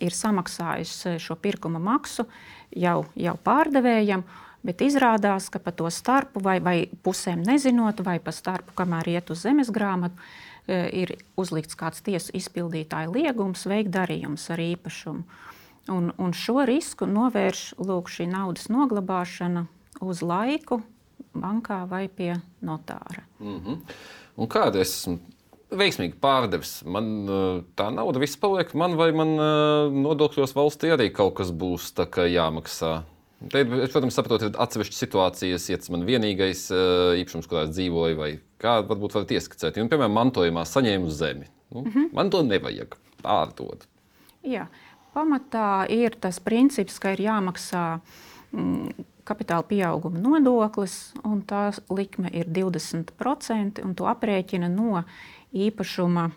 ir 0.00 0.14
samaksājis 0.14 1.20
šo 1.22 1.36
pirkuma 1.38 1.78
maksu 1.82 2.26
jau, 2.74 3.04
jau 3.14 3.36
pārdevējam. 3.44 4.24
Bet 4.64 4.80
izrādās, 4.80 5.50
ka 5.52 5.60
pa 5.60 5.74
to 5.76 5.90
starpu, 5.92 6.40
vai, 6.40 6.56
vai 6.64 6.86
pusēm 7.04 7.42
nezinot, 7.44 8.00
vai 8.00 8.16
pa 8.24 8.32
starpu, 8.32 8.72
kamēr 8.78 9.10
iet 9.12 9.32
uz 9.34 9.42
zemes 9.44 9.68
grāmatu, 9.68 10.16
e, 10.64 10.78
ir 11.02 11.12
uzlikts 11.36 11.76
kāds 11.76 12.00
tiesu 12.00 12.32
izpildītāja 12.32 13.12
liegums 13.12 13.66
veikt 13.68 13.92
darījumus 13.92 14.48
ar 14.54 14.62
īpašumu. 14.64 15.26
Un, 15.92 16.08
un 16.16 16.32
šo 16.32 16.64
risku 16.64 17.04
novērš 17.04 17.74
lūk, 17.76 18.08
šī 18.08 18.24
naudas 18.30 18.70
noglabāšana 18.72 19.66
uz 20.00 20.24
laiku, 20.24 20.80
bankā 21.36 21.82
vai 21.90 22.08
pie 22.08 22.32
notāra. 22.64 23.26
Mm 23.38 23.60
-hmm. 23.60 23.78
Un 24.36 24.48
kāda 24.48 24.80
es 24.80 24.96
esmu 24.96 25.18
veiksmīgi 25.78 26.18
pārdevis? 26.22 26.76
Man 26.86 27.10
eh, 27.24 27.62
tā 27.78 27.88
nauda 27.94 28.22
viss 28.22 28.38
paliek 28.40 28.72
man, 28.78 28.96
vai 29.00 29.10
man 29.16 29.34
eh, 29.34 29.96
nodokļos 30.04 30.54
valstī 30.56 30.92
arī 30.94 31.10
kaut 31.14 31.36
kas 31.40 31.52
būs 31.54 31.92
jāmaksā? 31.94 32.94
Te, 33.50 33.60
es, 33.60 33.92
protams, 33.92 34.16
saprotu, 34.16 34.48
ir 34.48 34.58
atsevišķas 34.62 35.02
situācijas, 35.04 35.68
ja 35.68 35.78
tas 35.80 35.90
man 35.92 36.06
vienīgais 36.08 36.66
eh, 36.72 37.22
īpašums, 37.22 37.48
kurā 37.50 37.66
es 37.66 37.74
dzīvoju, 37.76 38.18
vai 38.20 38.30
kā 38.62 38.78
varbūt 38.86 39.18
varat 39.18 39.34
ieskicēt. 39.36 39.80
Un, 39.82 39.90
piemēram, 39.92 40.14
mantojumā 40.16 40.64
saņēmu 40.68 41.10
zemi. 41.12 41.50
Nu, 41.74 41.82
mm 41.82 41.90
-hmm. 41.90 42.12
Man 42.12 42.30
to 42.30 42.42
nevajag 42.42 42.96
pārdot. 43.22 43.88
Jā, 44.44 44.66
pamatā 45.14 45.86
ir 45.90 46.16
tas 46.20 46.40
princips, 46.40 46.98
ka 46.98 47.12
ir 47.12 47.20
jāmaksā. 47.20 48.00
Mm, 48.52 49.04
kapitāla 49.24 49.64
pieauguma 49.68 50.20
nodoklis, 50.20 51.14
un 51.24 51.42
tā 51.48 51.68
likme 51.90 52.30
ir 52.32 52.46
20%, 52.46 53.84
un 53.84 53.94
to 53.96 54.08
aprēķina 54.10 54.68
no 54.68 55.04
īpašuma 55.54 56.28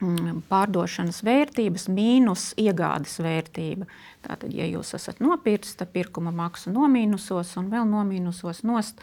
mm, 0.00 0.44
pārdošanas 0.50 1.22
vērtības 1.26 1.88
mīnus 1.92 2.50
iegādes 2.60 3.18
vērtība. 3.22 3.88
Tātad, 4.26 4.52
ja 4.54 4.68
jūs 4.68 4.94
esat 4.98 5.20
nopircis, 5.24 5.78
tad 5.80 5.92
pirkuma 5.94 6.32
maksu 6.34 6.72
nomīnusos 6.74 7.56
un 7.60 7.70
vēl 7.72 7.88
nomīnusos 7.88 8.64
nost 8.68 9.00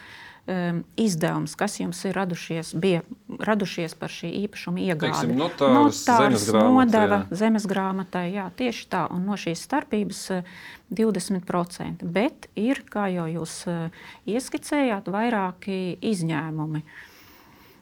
um, 0.47 0.83
izdevums, 0.99 1.55
kas 1.59 1.79
jums 1.79 2.03
ir 2.07 2.15
radušies, 2.17 2.73
bija 2.79 3.01
radušies 3.27 3.95
par 3.99 4.13
šī 4.13 4.31
īpašuma 4.45 4.83
iegādi. 4.85 5.09
Teiksim, 5.09 5.35
notārs, 5.39 6.03
notārs 6.07 6.47
nodeva 6.53 7.23
jā. 7.25 7.39
zemes 7.43 7.67
grāmatai. 7.69 8.27
Jā, 8.35 8.47
tieši 8.57 8.87
tā, 8.91 9.05
un 9.13 9.27
no 9.27 9.37
šīs 9.39 9.65
starpības 9.67 10.23
20%. 10.93 11.83
Eh, 11.87 12.07
Bet 12.17 12.49
ir, 12.55 12.83
kā 12.89 13.07
jau 13.13 13.27
jūs 13.31 13.59
eh, 13.71 14.01
ieskicējāt, 14.37 15.11
vairāki 15.13 15.97
izņēmumi. 16.13 16.83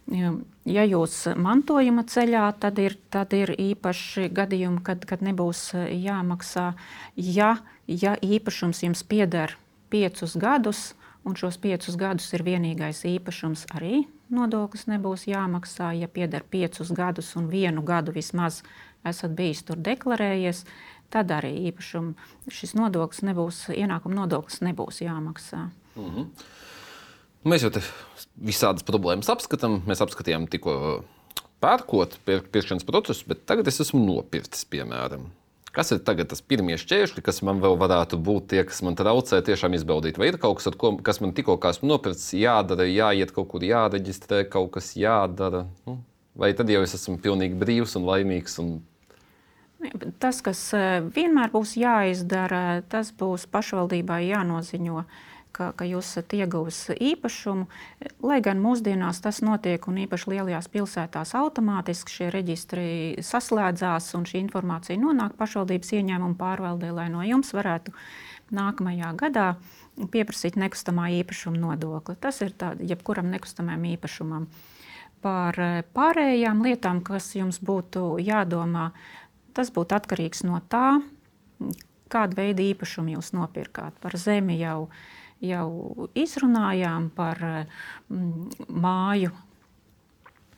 Ja 0.05 0.83
jūs 0.85 1.15
mantojuma 1.33 2.03
ceļā, 2.05 2.45
tad 2.61 2.77
ir, 2.81 2.93
tad 3.09 3.33
ir 3.33 3.55
īpaši 3.57 4.27
gadījumi, 4.29 4.83
kad, 4.85 5.05
kad 5.09 5.23
nebūs 5.25 5.71
eh, 5.73 5.87
jāmaksā. 5.97 6.73
Ja, 7.17 7.55
ja 7.89 8.13
īpašums 8.21 8.83
jums 8.85 9.01
pieder 9.01 9.55
piecus 9.89 10.35
gadus, 10.37 10.93
un 11.25 11.37
šos 11.37 11.57
piecus 11.57 11.97
gadus 11.97 12.29
ir 12.37 12.45
vienīgais 12.45 13.01
īpašums, 13.09 13.65
arī 13.73 14.03
nodoklis 14.29 14.85
nebūs 14.91 15.25
jāmaksā. 15.29 15.95
Ja 15.97 16.09
pieder 16.09 16.45
piecus 16.45 16.93
gadus 16.93 17.33
un 17.39 17.49
vienu 17.49 17.81
gadu 17.85 18.13
vismaz 18.13 18.61
esat 19.05 19.33
bijis 19.37 19.63
tur 19.65 19.81
deklarējies, 19.81 20.65
tad 21.13 21.33
arī 21.33 21.53
īpašum, 21.71 22.13
šis 22.49 22.77
nodoklis 22.77 23.25
nebūs, 23.25 23.65
ienākuma 23.73 24.21
nodoklis 24.21 24.61
nebūs 24.65 25.01
jāmaksā. 25.01 25.69
Mm 25.95 26.09
-hmm. 26.13 26.29
Mēs 27.45 27.61
jau 27.61 27.69
visādas 28.41 28.85
problēmas 28.85 29.29
apskatām. 29.29 29.83
Mēs 29.85 30.01
apskatījām 30.01 30.47
tikko 30.49 30.75
pērkot, 31.61 32.17
pirkšanas 32.25 32.85
procesu, 32.87 33.27
bet 33.29 33.43
tagad 33.49 33.69
es 33.69 33.81
esmu 33.83 34.01
nopircis, 34.01 34.65
piemēram. 34.69 35.27
Kas 35.75 35.91
ir 35.91 35.99
tagad 36.07 36.29
tas 36.31 36.39
pirmie 36.39 36.77
šķēršļi, 36.79 37.21
kas 37.25 37.41
man 37.43 37.59
vēl 37.59 37.75
varētu 37.77 38.17
būt 38.23 38.47
tie, 38.53 38.61
kas 38.63 38.79
man 38.85 38.95
traucē 38.95 39.41
tiešām 39.43 39.75
izbaudīt? 39.75 40.17
Vai 40.17 40.29
ir 40.31 40.39
kaut 40.39 40.61
kas, 40.61 40.71
ko, 40.79 40.93
kas 41.03 41.19
man 41.19 41.35
tikko 41.35 41.57
esmu 41.69 41.89
nopircis, 41.89 42.31
jādara, 42.39 42.87
jāiet 42.87 43.33
kaut 43.35 43.49
kur, 43.51 43.65
jāreģistrē, 43.67 44.45
kaut 44.49 44.71
kas 44.77 44.93
jādara? 44.95 45.65
Nu, 45.83 45.97
vai 46.39 46.53
tad 46.55 46.71
jau 46.71 46.81
es 46.85 46.95
esmu 46.95 47.19
pilnīgi 47.21 47.59
brīvs 47.59 47.97
un 47.99 48.07
laimīgs? 48.07 48.55
Un... 48.63 48.71
Tas, 50.23 50.39
kas 50.41 50.63
eh, 50.79 51.03
vienmēr 51.13 51.51
būs 51.51 51.75
jāizdara, 51.77 52.79
tas 52.89 53.11
būs 53.11 53.45
pašvaldībai 53.51 54.23
jānoziņo 54.29 55.03
ka, 55.55 55.69
ka 55.77 55.87
jūs 55.87 56.09
esat 56.11 56.35
ieguvis 56.35 56.79
īpašumu. 56.93 57.67
Lai 58.25 58.39
gan 58.43 58.59
mūsdienās 58.63 59.21
tas 59.23 59.41
notiek 59.45 59.87
un 59.89 60.01
īpaši 60.03 60.33
lielajās 60.33 60.69
pilsētās 60.73 61.33
automātiski 61.39 62.17
šie 62.17 62.29
reģistri 62.33 62.87
saslēdzās 63.23 64.11
un 64.17 64.27
šī 64.27 64.41
informācija 64.43 64.99
nonāk 64.99 65.37
pašvaldības 65.39 65.95
ieņēmuma 65.99 66.39
pārvaldē, 66.39 66.91
lai 66.95 67.07
no 67.13 67.23
jums 67.25 67.53
varētu 67.55 67.95
nākamajā 68.55 69.15
gadā 69.19 69.47
pieprasīt 70.11 70.59
nekustamā 70.59 71.09
īpašuma 71.21 71.61
nodokli. 71.61 72.17
Tas 72.19 72.41
ir 72.43 72.53
tā, 72.59 72.73
jebkuram 72.83 73.31
nekustamajam 73.31 73.87
īpašumam. 73.95 74.47
Par 75.23 75.57
pārējām 75.95 76.61
lietām, 76.61 77.01
kas 77.01 77.31
jums 77.33 77.57
būtu 77.63 78.19
jādomā, 78.21 78.91
tas 79.57 79.71
būtu 79.73 79.95
atkarīgs 79.97 80.43
no 80.45 80.59
tā, 80.69 80.99
kādu 82.11 82.37
veidu 82.37 82.61
īpašumu 82.61 83.15
jūs 83.15 83.31
nopirkāt. 83.33 83.95
Par 84.03 84.13
zemi 84.21 84.59
jau 84.59 84.83
uh, 84.83 84.99
jau 85.49 86.07
izrunājām 86.17 87.09
par 87.15 87.41
mm, 87.45 88.69
māju. 88.69 89.33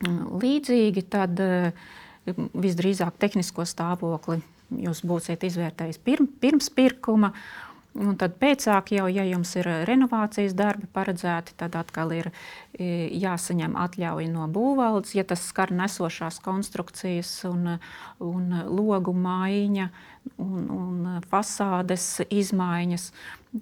Mm, 0.03 0.19
līdzīgi 0.43 1.05
tad 1.09 1.39
mm, 1.41 2.51
visdrīzāk 2.53 3.17
tehnisko 3.21 3.65
stāvokli 3.67 4.41
jūs 4.83 5.03
būsiet 5.07 5.45
izvērtējis 5.47 6.01
pirms 6.03 6.69
pirkuma, 6.75 7.31
Un 7.97 8.13
tad 8.19 8.35
pēcāk, 8.37 8.91
jau, 8.93 9.07
ja 9.09 9.23
jums 9.25 9.55
ir 9.57 9.67
renovācijas 9.87 10.53
darbi 10.57 10.85
paredzēti, 10.93 11.55
tad 11.57 11.73
atkal 11.79 12.11
ir 12.13 12.29
e, 12.29 13.07
jāsaņem 13.17 13.73
atļauja 13.79 14.29
no 14.29 14.45
būvvaldes, 14.53 15.15
ja 15.17 15.25
tas 15.25 15.41
skar 15.49 15.73
nesošās 15.73 16.37
konstrukcijas 16.45 17.31
un, 17.49 17.79
un 18.21 18.53
logu 18.69 19.15
maiņa 19.17 19.89
un, 20.43 20.69
un 20.77 21.25
fasādes 21.31 22.05
izmaiņas. 22.29 23.09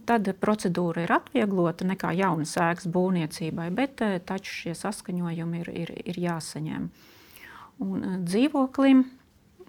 Tad 0.10 0.28
procedūra 0.42 1.06
ir 1.06 1.16
atvieglota 1.16 1.88
nekā 1.88 2.12
jaunas 2.20 2.58
ēkas 2.60 2.90
būvniecībai, 2.92 3.70
bet 3.78 4.04
e, 4.04 4.18
taču 4.20 4.52
šie 4.66 4.76
saskaņojumi 4.76 5.64
ir, 5.64 5.76
ir, 5.86 5.94
ir 6.12 6.24
jāsaņem. 6.28 6.90
Un 7.86 8.26
dzīvoklim 8.28 9.06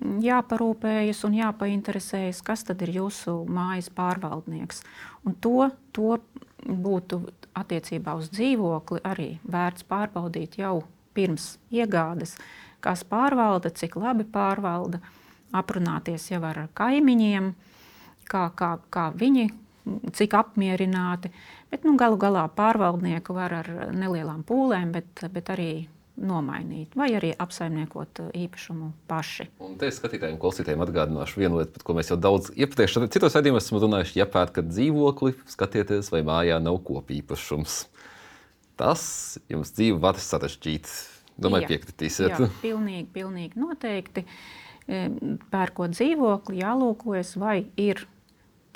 jāparūpējas 0.03 1.23
un 1.27 1.37
jāpainteresējas, 1.39 2.43
kas 2.45 2.65
tad 2.69 2.83
ir 2.85 2.93
jūsu 2.99 3.39
mājas 3.49 3.89
pārvaldnieks. 3.97 4.83
Un 5.25 5.37
to, 5.41 5.71
to 5.97 6.19
būtu 6.67 7.23
attiecībā 7.57 8.17
uz 8.19 8.31
dzīvokli 8.35 9.03
arī 9.07 9.31
vērts 9.49 9.87
pārbaudīt 9.89 10.59
jau 10.61 10.83
pirms 11.17 11.57
iegādes, 11.73 12.37
kas 12.85 13.05
pārvalda, 13.09 13.73
cik 13.73 13.97
labi 13.97 14.27
pārvalda, 14.29 15.01
aprunāties 15.57 16.29
jau 16.31 16.43
ar 16.45 16.67
kaimiņiem, 16.77 17.53
kā, 18.29 18.51
kā, 18.59 18.77
kā 18.93 19.09
viņi, 19.17 19.49
cik 20.13 20.35
apmierināti. 20.37 21.31
Bet 21.71 21.87
nu, 21.87 21.97
galu 21.97 22.19
galā 22.21 22.45
pārvaldnieku 22.53 23.37
var 23.37 23.61
ar 23.63 23.71
nelielām 23.95 24.43
pūlēm, 24.47 24.93
bet, 24.93 25.25
bet 25.33 25.53
arī 25.55 25.71
nomainīt, 26.17 26.95
vai 26.97 27.11
arī 27.19 27.33
apsaimniekot 27.39 28.23
uh, 28.25 28.31
īpašumu 28.37 28.91
paši. 29.11 29.49
Un 29.65 29.77
te 29.81 29.91
skatītājiem, 29.93 30.39
klausītājiem 30.41 30.85
atgādināšu 30.87 31.43
vienu 31.43 31.61
lietu, 31.61 31.75
par 31.77 31.87
ko 31.87 31.97
mēs 31.99 32.13
jau 32.13 32.19
daudz 32.21 32.51
iepriekš 32.57 32.99
citos 33.13 33.37
raidījumos 33.37 33.69
esam 33.69 33.81
runājuši. 33.85 34.19
Ja 34.21 34.29
pērkat 34.31 34.71
dzīvokli, 34.71 35.37
skatieties, 35.53 36.11
vai 36.15 36.23
mājā 36.27 36.59
nav 36.63 36.81
kopīpašums. 36.87 37.85
Tas 38.77 39.05
jums 39.53 39.73
dzīvi 39.77 40.01
var 40.03 40.21
sarežģīt. 40.21 40.91
Domāju, 41.41 41.69
piekritīsiet. 41.75 42.33
Jā, 42.33 42.49
pilnīgi, 42.63 43.09
pilnīgi 43.13 43.61
noteikti. 43.61 44.25
Pērkot 44.87 45.93
dzīvokli, 45.93 46.63
jālūkojas, 46.63 47.35
vai 47.41 47.59
ir 47.81 48.07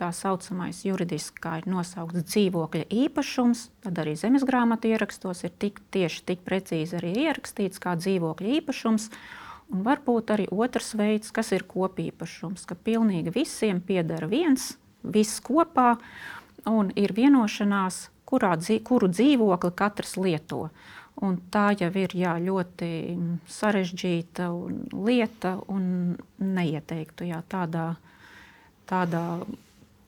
tā 0.00 0.09
saucamais 0.16 0.80
juridiski, 0.87 1.42
kā 1.45 1.59
ir 1.61 1.69
nosaukts 1.71 2.25
dzīvokļa 2.30 2.87
īpašums, 3.04 3.66
tad 3.85 4.00
arī 4.00 4.16
zemes 4.19 4.47
grāmatu 4.49 4.90
ierakstos 4.90 5.45
ir 5.45 5.52
tik, 5.61 5.83
tieši 5.92 6.25
tik 6.33 6.45
precīzi 6.47 6.97
arī 7.00 7.12
ierakstīts 7.26 7.83
kā 7.83 7.97
dzīvokļa 8.00 8.54
īpašums. 8.61 9.11
Un 9.71 9.85
varbūt 9.87 10.33
arī 10.35 10.49
otrs 10.50 10.95
veids, 10.99 11.30
kas 11.30 11.52
ir 11.54 11.66
kopīpašums, 11.71 12.64
ka 12.66 12.75
pilnīgi 12.75 13.30
visiem 13.35 13.78
pieder 13.85 14.26
viens, 14.30 14.73
viss 15.02 15.38
kopā, 15.47 15.92
un 16.66 16.90
ir 16.99 17.14
vienošanās, 17.14 18.09
kurā, 18.26 18.57
kuru 18.87 19.11
dzīvokli 19.12 19.73
katrs 19.78 20.16
lieto. 20.19 20.69
Un 21.21 21.37
tā 21.52 21.71
jau 21.76 21.90
ir 22.00 22.14
jā, 22.16 22.35
ļoti 22.40 22.90
sarežģīta 23.50 24.49
lieta 24.97 25.59
un 25.69 26.14
neieteiktu 26.40 27.28
jā, 27.28 27.42
tādā, 27.52 27.90
tādā 28.88 29.25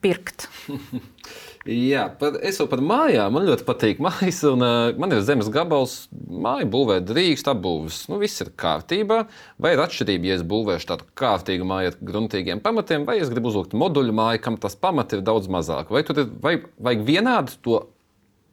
pirkt. 0.02 0.48
Jā, 1.62 2.08
par, 2.18 2.40
es 2.42 2.56
jau 2.58 2.66
par 2.66 2.80
mājām. 2.82 3.36
Man 3.36 3.44
ļoti 3.46 3.62
patīk 3.66 4.00
mājas, 4.02 4.40
un 4.50 4.64
uh, 4.66 4.96
man 4.98 5.14
ir 5.14 5.22
zemes 5.22 5.46
gabals. 5.52 6.08
Māju 6.10 6.66
būvēt 6.72 7.06
drīkst, 7.06 7.46
apbūves. 7.52 8.00
Nu, 8.10 8.18
viss 8.18 8.42
ir 8.42 8.50
kārtībā. 8.58 9.20
Vai 9.62 9.76
ir 9.76 9.82
atšķirība, 9.84 10.26
ja 10.26 10.38
es 10.40 10.42
būvēšu 10.48 10.88
tādu 10.90 11.06
kārtīgu 11.18 11.68
māju 11.68 11.92
ar 11.92 11.98
gruntīgiem 12.10 12.62
pamatiem, 12.64 13.06
vai 13.06 13.20
es 13.22 13.30
gribu 13.30 13.52
uzlikt 13.52 13.76
moduļu 13.78 14.14
māju, 14.18 14.42
kam 14.42 14.58
tas 14.58 14.74
pamats 14.74 15.14
ir 15.14 15.22
daudz 15.22 15.46
mazāk? 15.52 15.92
Vai 15.94 16.02
tur 16.08 16.24
ir 16.24 16.32
vai, 16.42 16.56
vajag 16.82 17.06
vienādu 17.06 17.58
to 17.62 17.78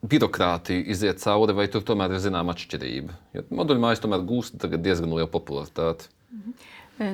birokrātiju 0.10 0.86
iziet 0.94 1.24
cauri, 1.24 1.58
vai 1.58 1.66
tur 1.74 1.82
tomēr 1.88 2.14
ir 2.14 2.22
zināma 2.22 2.54
atšķirība? 2.54 3.18
Jo 3.40 3.48
moduļu 3.50 3.84
mājas 3.88 4.06
tomēr 4.06 4.22
gūst 4.30 4.62
diezgan 4.70 5.18
lielu 5.18 5.32
popularitāti. 5.34 6.14
Mhm. 6.30 6.60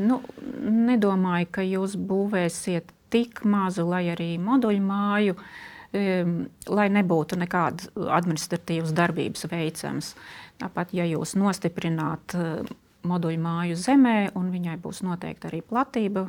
Nu, 0.02 0.18
nedomāju, 0.66 1.48
ka 1.54 1.62
jūs 1.62 1.94
būvēsiet 2.10 2.90
tik 3.14 3.44
mazu, 3.48 3.86
lai 3.90 4.06
arī 4.14 4.36
moduļu 4.42 4.86
māju, 4.86 5.36
lai 6.76 6.88
nebūtu 6.92 7.38
nekādas 7.40 7.92
administratīvas 7.96 8.96
darbības 8.96 9.48
veicams. 9.52 10.16
Tāpat, 10.60 10.92
ja 10.96 11.06
jūs 11.08 11.36
nostiprināt 11.40 12.36
uh, 12.36 12.68
moduļu 13.06 13.42
māju 13.42 13.78
zemē, 13.80 14.18
un 14.38 14.50
viņai 14.54 14.76
būs 14.82 15.02
noteikti 15.06 15.50
arī 15.50 15.62
platība 15.66 16.28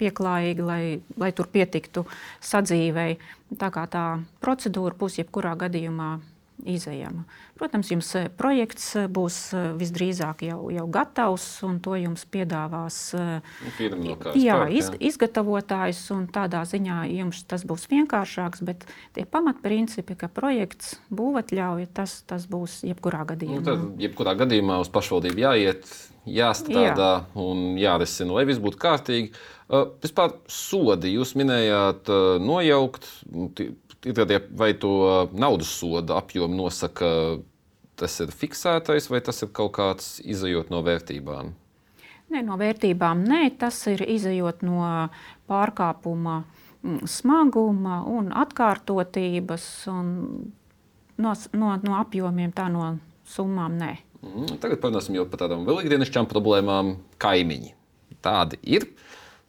pieklājīga, 0.00 0.66
lai, 0.66 0.82
lai 1.20 1.30
tur 1.36 1.48
pietiktu 1.52 2.04
sadzīvei. 2.44 3.18
Tā 3.60 3.70
kā 3.74 3.86
tā 3.90 4.04
procedūra 4.42 4.96
būs 4.98 5.20
jebkurā 5.20 5.54
gadījumā 5.64 6.16
izējama. 6.64 7.24
Protams, 7.58 7.90
jums 7.92 8.08
eh, 8.18 8.28
projekts 8.34 8.86
eh, 8.98 9.06
būs 9.10 9.38
eh, 9.54 9.66
visdrīzāk 9.78 10.44
jau, 10.48 10.58
jau 10.74 10.86
gatavs, 10.90 11.46
un 11.66 11.78
to 11.84 11.96
jums 12.00 12.24
piedāvās 12.30 12.98
nu, 13.14 14.16
jā, 14.38 14.58
iz, 14.74 14.90
izgatavotājs. 14.98 16.02
Tādā 16.34 16.64
ziņā 16.68 17.04
jums 17.12 17.44
tas 17.50 17.66
būs 17.68 17.86
vienkāršāks, 17.92 18.64
bet 18.66 18.88
tie 19.16 19.26
pamatprincipi, 19.28 20.16
ka 20.18 20.30
projekts 20.32 20.96
būvatļauja, 21.14 21.90
tas, 21.94 22.20
tas 22.28 22.48
būs 22.50 22.82
jebkurā 22.88 23.24
gadījumā. 23.34 23.60
Nu, 23.60 23.68
tad, 23.68 23.86
jebkurā 24.02 24.34
gadījumā 24.42 24.80
uz 24.82 24.90
pašvaldību 24.94 25.44
jāiet, 25.44 25.88
jāstrādā 26.24 27.10
Jā. 27.12 27.26
un 27.40 27.74
jārisina, 27.78 28.34
lai 28.38 28.46
viss 28.48 28.62
būtu 28.62 28.80
kārtīgi. 28.80 29.34
Uh, 29.64 29.94
vispār 30.02 30.34
sodi 30.50 31.14
jūs 31.14 31.34
minējāt, 31.40 32.10
uh, 32.12 32.36
nojaukt 32.42 33.06
vai 34.52 34.74
to 34.76 35.28
naudas 35.32 35.72
soda 35.80 36.18
apjomu 36.20 36.56
nosaka 36.64 37.08
tas 37.96 38.16
ir 38.20 38.32
fiksētais, 38.34 39.08
vai 39.10 39.20
tas 39.24 39.42
ir 39.44 39.52
kaut 39.54 39.74
kāds 39.78 40.18
izējot 40.24 40.72
no 40.72 40.82
vērtībām? 40.84 41.52
Nē, 42.34 42.42
no 42.42 42.58
vērtībām 42.58 43.22
nē, 43.28 43.42
tas 43.60 43.78
ir 43.90 44.02
izējot 44.02 44.64
no 44.66 44.82
pārkāpuma 45.50 46.40
mm, 46.42 47.04
smaguma 47.10 48.00
un 48.10 48.32
atkārtotības, 48.34 49.68
un 49.92 50.10
no, 51.20 51.34
no, 51.54 51.70
no 51.84 51.96
apjomiem, 52.00 52.52
tā 52.56 52.66
no 52.72 52.96
summām 53.28 53.78
nē. 53.78 53.92
Mm, 54.24 54.58
tagad 54.58 54.80
parunāsim 54.82 55.20
par 55.30 55.44
tādām 55.44 55.66
vēl 55.68 55.84
ikdienišķām 55.84 56.28
problēmām. 56.30 56.96
Kaimiņi. 57.22 57.74
Tādi 58.24 58.58
ir. 58.66 58.88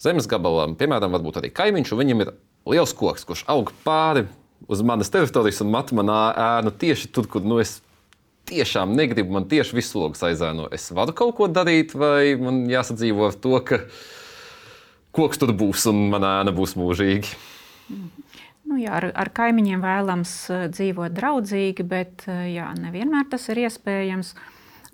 Zemes 0.03 0.27
gabalam, 0.27 0.75
piemēram, 0.77 1.15
arī 1.15 1.49
kaimiņš, 1.55 1.93
un 1.95 2.01
viņam 2.01 2.23
ir 2.25 2.33
liels 2.67 2.91
koks, 2.97 3.23
kurš 3.25 3.45
aug 3.51 3.71
pāri 3.85 4.25
uz 4.67 4.81
manas 4.81 5.11
teritorijas 5.13 5.61
un 5.65 5.71
mat 5.73 5.93
manā 5.95 6.19
ēnu 6.59 6.73
tieši 6.81 7.11
tur, 7.13 7.29
kur 7.31 7.45
nu, 7.45 7.59
es 7.61 7.79
tiešām 8.49 8.93
negribu, 8.97 9.33
man 9.35 9.47
tieši 9.49 9.77
visu 9.77 10.01
logus 10.01 10.23
aizēno. 10.25 10.67
Es 10.73 10.91
varu 10.93 11.15
kaut 11.17 11.35
ko 11.39 11.49
darīt, 11.49 11.95
vai 11.97 12.35
man 12.39 12.65
jāsadzīvo 12.69 13.29
ar 13.29 13.39
to, 13.41 13.57
ka 13.65 13.81
koks 15.15 15.41
tur 15.41 15.53
būs 15.57 15.87
un 15.91 16.07
manā 16.13 16.39
ēna 16.41 16.53
būs 16.55 16.75
mūžīgi. 16.79 17.37
Nu, 18.65 18.79
jā, 18.81 18.97
ar, 18.97 19.11
ar 19.13 19.29
kaimiņiem 19.35 19.81
vēlams 19.83 20.33
eh, 20.49 20.67
dzīvot 20.73 21.13
draudzīgi, 21.13 21.85
bet 21.85 22.25
eh, 22.29 22.55
jā, 22.55 22.71
nevienmēr 22.81 23.27
tas 23.29 23.49
ir 23.53 23.65
iespējams. 23.67 24.33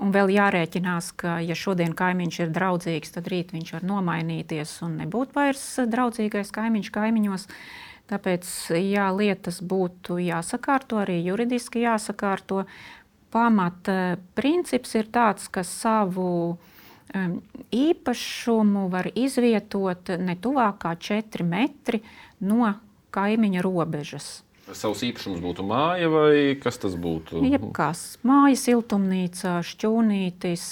Un 0.02 0.10
vēl 0.10 0.32
jārēķinās, 0.34 1.12
ka, 1.22 1.36
ja 1.46 1.54
šodien 1.54 1.94
kaimiņš 1.94 2.40
ir 2.42 2.52
draudzīgs, 2.56 3.14
tad 3.14 3.28
rīt 3.30 3.52
viņš 3.54 3.76
var 3.76 3.84
nomainīties 3.86 4.74
un 4.88 4.96
nebūt 5.04 5.36
vairs 5.38 5.64
draudzīgais 5.92 6.50
kaimiņš 6.56 6.90
kaimiņos. 6.96 7.46
Tāpēc 8.12 8.48
jā, 8.76 9.08
lietas 9.16 9.62
būtu 9.64 10.18
jāsakārto, 10.20 11.00
arī 11.00 11.22
juridiski 11.24 11.86
jāsakārto. 11.86 12.66
Pamata 13.32 14.18
princips 14.36 14.98
ir 15.00 15.08
tāds, 15.08 15.48
ka 15.48 15.64
savu 15.64 16.28
um, 16.52 17.38
īpašumu 17.72 18.90
var 18.92 19.08
izvietot 19.16 20.12
ne 20.20 20.36
tuvāk 20.36 20.82
kā 20.84 20.96
4 21.00 21.48
metri 21.48 22.02
no 22.44 22.74
kaimiņa 23.16 23.64
robežas. 23.64 24.42
Savs 24.78 25.04
īpašums 25.08 25.42
būtu 25.44 25.66
māja 25.68 26.10
vai 26.12 26.56
kas 26.62 26.80
tas 26.82 26.96
būtu? 27.00 27.42
Jebkas. 27.48 28.04
Māja, 28.28 28.58
siltumnīca, 28.60 29.58
šķūnītis, 29.68 30.66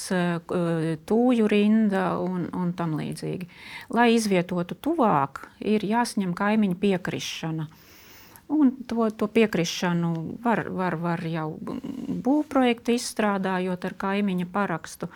tūju 1.10 1.50
rinda 1.52 2.06
un, 2.24 2.48
un 2.56 2.72
tam 2.78 2.96
līdzīgi. 3.00 3.50
Lai 3.96 4.12
izvietotu 4.16 4.78
tuvāk, 4.78 5.46
ir 5.60 5.86
jāsņem 5.88 6.36
kaimiņa 6.38 6.80
piekrišana. 6.80 7.68
Un 8.50 8.72
to, 8.90 9.06
to 9.14 9.28
piekrišanu 9.30 10.14
var, 10.42 10.64
var, 10.74 10.96
var 10.98 11.22
jau 11.30 11.52
būvprojektu 11.62 12.96
izstrādājot 12.98 13.86
ar 13.86 13.98
kaimiņa 14.06 14.48
parakstu. 14.50 15.12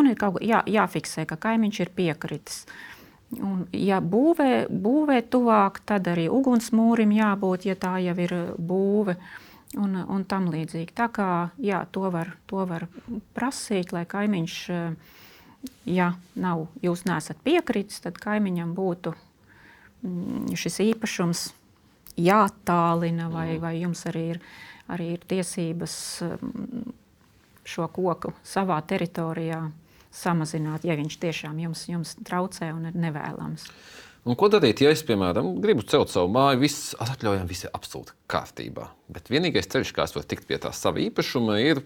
Un 0.00 0.08
ir 0.08 0.16
kaut 0.16 0.38
kā 0.38 0.46
jā, 0.48 0.62
jāfiksē, 0.78 1.26
ka 1.28 1.36
kaimiņš 1.36 1.82
ir 1.84 1.92
piekritis. 1.98 2.62
Uh, 2.64 2.89
Un, 3.38 3.62
ja 3.70 4.00
būvē, 4.02 4.66
būvē 4.66 5.20
tuvāk, 5.30 5.78
tad 5.86 6.08
arī 6.10 6.26
ugunsmūrim 6.34 7.12
jābūt, 7.14 7.68
ja 7.68 7.76
tā 7.78 7.94
jau 8.02 8.16
ir 8.18 8.34
būve. 8.58 9.14
Un, 9.78 9.94
un 10.02 10.24
tam 10.26 10.48
līdzīgi. 10.50 10.90
Tā 10.98 11.06
kā 11.14 11.26
jā, 11.62 11.84
to, 11.94 12.08
var, 12.10 12.32
to 12.50 12.64
var 12.66 12.88
prasīt, 13.38 13.92
lai 13.94 14.02
kaimiņš, 14.02 14.54
ja 15.86 16.08
nav, 16.34 16.64
jūs 16.82 17.04
nesat 17.06 17.38
piekritis, 17.46 18.00
tad 18.02 18.18
kaimiņam 18.18 18.72
būtu 18.74 19.12
mm, 19.14 20.56
šis 20.58 20.80
īpašums 20.88 21.44
jātālina, 22.18 23.28
vai, 23.30 23.52
mm. 23.52 23.62
vai 23.62 23.74
jums 23.78 24.02
arī 24.10 24.24
ir, 24.32 24.42
arī 24.90 25.12
ir 25.14 25.28
tiesības 25.30 25.94
mm, 26.26 26.90
šo 27.62 27.86
koku 27.94 28.34
savā 28.42 28.80
teritorijā 28.82 29.68
samazināt, 30.14 30.84
ja 30.86 30.96
viņš 30.98 31.18
tiešām 31.22 31.58
jums, 31.62 31.86
jums 31.90 32.14
traucē 32.26 32.72
un 32.74 32.90
ir 32.90 32.98
nevēlams. 32.98 33.66
Un 34.28 34.36
ko 34.36 34.50
darīt, 34.52 34.82
ja 34.84 34.90
es, 34.92 35.00
piemēram, 35.06 35.54
gribu 35.64 35.84
celt 35.88 36.10
savu 36.12 36.28
māju, 36.34 36.60
viss 36.60 36.90
ar 37.00 37.14
atļaujām, 37.14 37.46
viss 37.48 37.64
ir 37.64 37.72
absolūti 37.76 38.12
kārtībā. 38.28 38.90
Bet 39.08 39.30
vienīgais 39.32 39.70
ceļš, 39.72 39.94
kā 39.96 40.04
es 40.04 40.12
varu 40.12 40.28
tikt 40.28 40.44
pie 40.50 40.58
tā 40.60 40.74
sava 40.76 41.00
īpašuma, 41.00 41.56
ir 41.64 41.80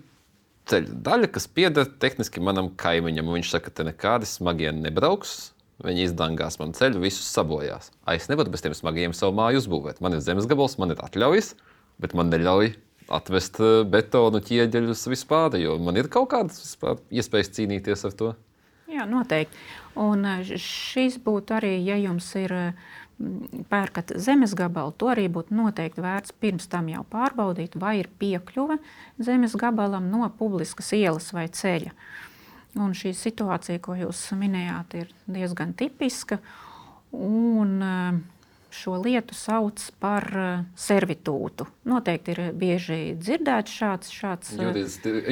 ceļa 0.71 0.97
daļa, 1.07 1.29
kas 1.37 1.47
pieder 1.47 1.87
tehniski 2.03 2.43
manam 2.43 2.73
kaimiņam. 2.81 3.31
Viņš 3.37 3.53
saka, 3.53 3.71
ka 3.71 3.79
te 3.79 3.87
nekādi 3.87 4.27
smagie 4.27 4.73
nebrauks. 4.75 5.53
Viņi 5.85 6.09
izdangās 6.09 6.59
man 6.61 6.75
ceļu, 6.75 7.03
visus 7.03 7.31
sabojās. 7.35 7.91
Es 8.11 8.27
nevaru 8.31 8.51
bez 8.51 8.63
tiem 8.63 8.75
smagiem 8.79 9.15
savu 9.15 9.35
māju 9.39 9.63
uzbūvēt. 9.63 10.03
Man 10.03 10.15
ir 10.15 10.23
zemes 10.23 10.47
gabals, 10.51 10.77
man 10.79 10.95
ir 10.95 11.03
atļaujas, 11.03 11.53
bet 12.03 12.15
man 12.19 12.31
neļauj 12.35 12.73
atvest 13.13 13.61
eh, 13.61 13.83
betonu 13.89 14.41
ķieģeļus 14.45 15.07
vispār, 15.13 15.59
jo 15.61 15.77
man 15.83 15.99
ir 16.01 16.11
kaut 16.13 16.31
kādas 16.33 16.61
vispār, 16.63 17.01
iespējas 17.13 17.53
cīnīties 17.59 18.05
ar 18.09 18.19
to. 18.19 18.35
Jā, 18.91 19.07
noteikti. 19.09 19.57
Un 20.01 20.25
eh, 20.29 20.55
šis 20.61 21.19
būtu 21.25 21.59
arī, 21.59 21.77
ja 21.85 21.99
jums 22.01 22.31
ir 22.41 22.55
mm, 22.55 23.65
pērkat 23.71 24.15
zemes 24.21 24.57
gabalu, 24.59 24.95
to 24.99 25.11
arī 25.13 25.27
būtu 25.33 25.57
noteikti 25.57 26.05
vērts 26.05 26.37
pirms 26.41 26.69
tam 26.73 26.91
jau 26.93 27.05
pārbaudīt, 27.13 27.79
vai 27.81 27.99
ir 28.03 28.11
piekļuve 28.21 28.79
zemes 29.23 29.57
gabalam 29.61 30.09
no 30.13 30.29
publiskas 30.39 30.95
ielas 30.97 31.33
vai 31.37 31.49
ceļa. 31.53 31.95
Un 32.75 32.91
šī 32.97 33.13
situācija, 33.15 33.79
ko 33.79 33.95
jūs 33.95 34.33
minējāt, 34.35 34.97
ir 34.99 35.11
diezgan 35.31 35.77
tipiska. 35.79 36.41
Un, 37.15 37.77
uh, 37.79 38.17
šo 38.75 38.97
lietu 39.01 39.37
sauc 39.39 39.81
par 40.03 40.27
uh, 40.35 40.63
servitūtu. 40.79 41.67
Noteikti 41.89 42.35
ir 42.35 42.41
bieži 42.59 42.99
dzirdēts 43.19 43.75
šāds. 43.79 44.13
šāds 44.15 44.55
uh, 44.59 44.79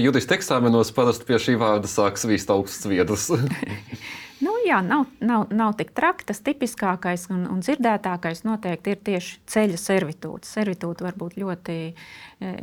Juridiski 0.00 0.37
eksāmenos 0.38 0.92
parasti 0.94 1.26
pie 1.28 1.40
šī 1.42 1.57
vārda 1.61 1.90
sāk 1.90 2.20
svīst 2.20 2.52
augsts 2.55 2.87
viedrs. 2.90 3.28
nu, 4.44 4.55
jā, 4.66 4.78
nav, 4.87 5.07
nav, 5.20 5.48
nav 5.50 5.74
tik 5.81 5.90
traki. 5.96 6.28
Tas 6.31 6.42
tipiskākais 6.46 7.26
un, 7.35 7.44
un 7.50 7.64
dzirdētākais 7.64 8.44
noteikti 8.46 8.94
ir 8.94 9.02
tieši 9.11 9.40
ceļa 9.55 9.81
servitūts. 9.81 10.55
Servitūti 10.59 11.07
var 11.07 11.18
būt 11.18 11.37
ļoti 11.42 11.78
e, 11.90 12.55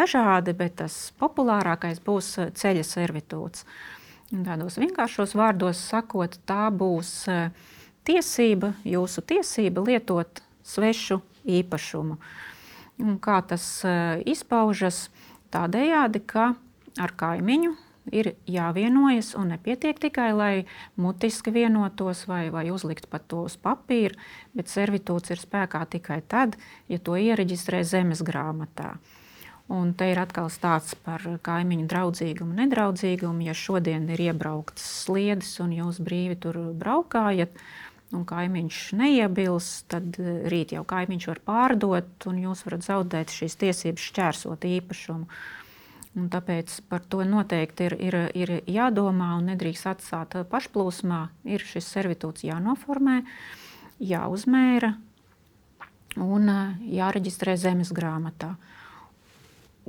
dažādi, 0.00 0.56
bet 0.56 0.80
tas 0.80 0.98
populārākais 1.20 2.00
būs 2.04 2.34
ceļa 2.56 2.86
servitūts. 2.88 3.68
Tādos 4.34 4.80
vienkāršos 4.80 5.36
vārdos 5.36 5.78
sakot, 5.92 6.40
tā 6.48 6.66
būs 6.74 7.10
uh, 7.30 7.50
tiesība, 8.06 8.74
jūsu 8.84 9.24
tiesība 9.26 9.84
lietot 9.84 10.42
svešu 10.64 11.20
īpašumu. 11.44 12.18
Un 13.02 13.16
kā 13.22 13.40
tas 13.48 13.64
uh, 13.86 14.20
izpaužas? 14.28 15.08
Tādējādi, 15.54 16.18
ka 16.26 16.52
ar 16.98 17.12
kaimiņu 17.14 17.74
ir 18.12 18.34
jāvienojas, 18.50 19.32
un 19.38 19.52
nepietiek 19.54 19.98
tikai, 20.02 20.30
lai 20.36 20.54
mutiski 21.00 21.52
vienotos 21.54 22.24
vai, 22.28 22.48
vai 22.52 22.68
uzlikt 22.74 23.08
pat 23.10 23.26
to 23.30 23.44
uz 23.48 23.56
papīra, 23.56 24.18
bet 24.54 24.72
servitūts 24.72 25.32
ir 25.32 25.40
spēkā 25.40 25.84
tikai 25.96 26.20
tad, 26.28 26.58
ja 26.90 26.98
to 26.98 27.16
iereģistrē 27.16 27.84
zemes 27.86 28.24
grāmatā. 28.26 28.96
Un 29.72 29.94
te 29.96 30.10
ir 30.12 30.18
atkal 30.20 30.50
stāsts 30.52 30.92
par 31.06 31.22
kaimiņu 31.46 31.86
draudzīgumu, 31.88 32.52
nedraudzīgumu. 32.58 33.46
Ja 33.46 33.54
šodien 33.56 34.10
ir 34.12 34.20
iebraukts 34.26 34.84
sliedes 35.06 35.54
un 35.64 35.72
jūs 35.72 36.02
brīvi 36.04 36.36
tur 36.36 36.58
braukājat, 36.76 37.56
un 38.12 38.24
kaimiņš 38.28 38.80
neiebilst, 38.98 39.86
tad 39.92 40.18
rīt 40.50 40.74
jau 40.76 40.84
kaimiņš 40.88 41.28
var 41.30 41.40
pārdot, 41.48 42.26
un 42.30 42.40
jūs 42.44 42.64
varat 42.66 42.86
zaudēt 42.86 43.32
šīs 43.34 43.56
tiesības 43.60 44.08
šķērsot 44.10 44.66
īpašumu. 44.68 45.28
Un 46.14 46.28
tāpēc 46.30 46.76
par 46.86 47.02
to 47.10 47.24
noteikti 47.26 47.88
ir, 47.88 47.96
ir, 47.98 48.16
ir 48.38 48.52
jādomā 48.70 49.32
un 49.38 49.48
nedrīkst 49.50 49.88
atstāt 49.90 50.36
pašplūsmā. 50.50 51.24
Ir 51.50 51.64
šis 51.66 51.88
servitūts 51.90 52.46
jānoformē, 52.46 53.24
jāuzmēra 53.98 54.92
un 56.22 56.52
jāreģistrē 56.86 57.56
zemes 57.58 57.90
grāmatā. 57.94 58.54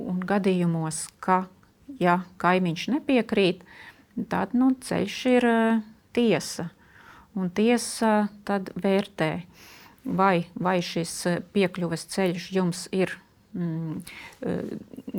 Un 0.02 0.18
gadījumos, 0.26 1.06
ka 1.22 1.44
ja 2.02 2.20
kaimiņš 2.42 2.88
nepiekrīt, 2.96 3.62
tad 4.32 4.56
nu, 4.58 4.72
ceļš 4.82 5.20
ir 5.30 5.46
tiesa. 6.16 6.70
Un 7.36 7.50
tiesa 7.52 8.28
tad 8.48 8.70
vērtē, 8.80 9.30
vai, 10.04 10.46
vai 10.56 10.78
šis 10.84 11.12
piekļuves 11.52 12.06
ceļš 12.14 12.46
jums 12.56 12.86
ir 12.96 13.12
mm, 13.52 14.00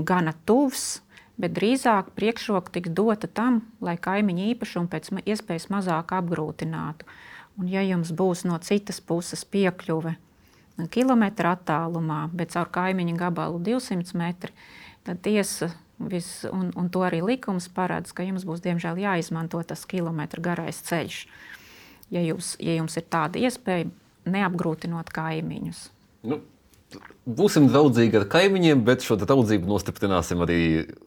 gana 0.07 0.33
tuvs, 0.49 1.03
bet 1.37 1.53
drīzāk 1.53 2.11
priekšroka 2.17 2.73
tiks 2.73 2.93
dota 2.97 3.29
tam, 3.29 3.61
lai 3.85 3.97
kaimiņa 4.01 4.49
īpašumu 4.55 4.89
pēc 4.89 5.11
iespējas 5.25 5.69
mazāk 5.73 6.15
apgrūtinātu. 6.17 7.05
Un, 7.57 7.69
ja 7.69 7.81
jums 7.85 8.13
būs 8.13 8.45
no 8.45 8.57
citas 8.61 9.01
puses 9.01 9.45
piekļuve 9.45 10.17
kilometra 10.93 11.55
attālumā, 11.57 12.27
bet 12.37 12.53
caur 12.53 12.69
kaimiņa 12.69 13.15
gabalu 13.17 13.61
200 13.65 14.17
metri, 14.17 14.53
tad 15.07 15.23
tiesa 15.25 15.71
vis, 15.97 16.45
un, 16.51 16.69
un 16.77 16.89
to 16.93 17.01
arī 17.07 17.23
likums 17.25 17.69
paredz, 17.73 18.13
ka 18.13 18.25
jums 18.27 18.45
būs 18.45 18.61
diemžēl 18.61 19.01
jāizmanto 19.01 19.61
tas 19.65 19.85
kilometra 19.89 20.43
garais 20.51 20.81
ceļš. 20.85 21.23
Ja, 22.13 22.21
jūs, 22.23 22.55
ja 22.63 22.77
jums 22.77 22.95
ir 22.99 23.07
tāda 23.11 23.41
iespēja, 23.41 23.89
neapgrūtinot 24.27 25.11
kaimiņus. 25.15 25.81
Nu, 26.27 26.39
Būsim 27.27 27.65
draudzīgi 27.67 28.15
ar 28.21 28.23
kaimiņiem, 28.31 28.85
bet 28.87 29.03
šo 29.03 29.17
draudzību 29.19 29.67
nostiprināsim 29.67 30.39
arī 30.45 30.59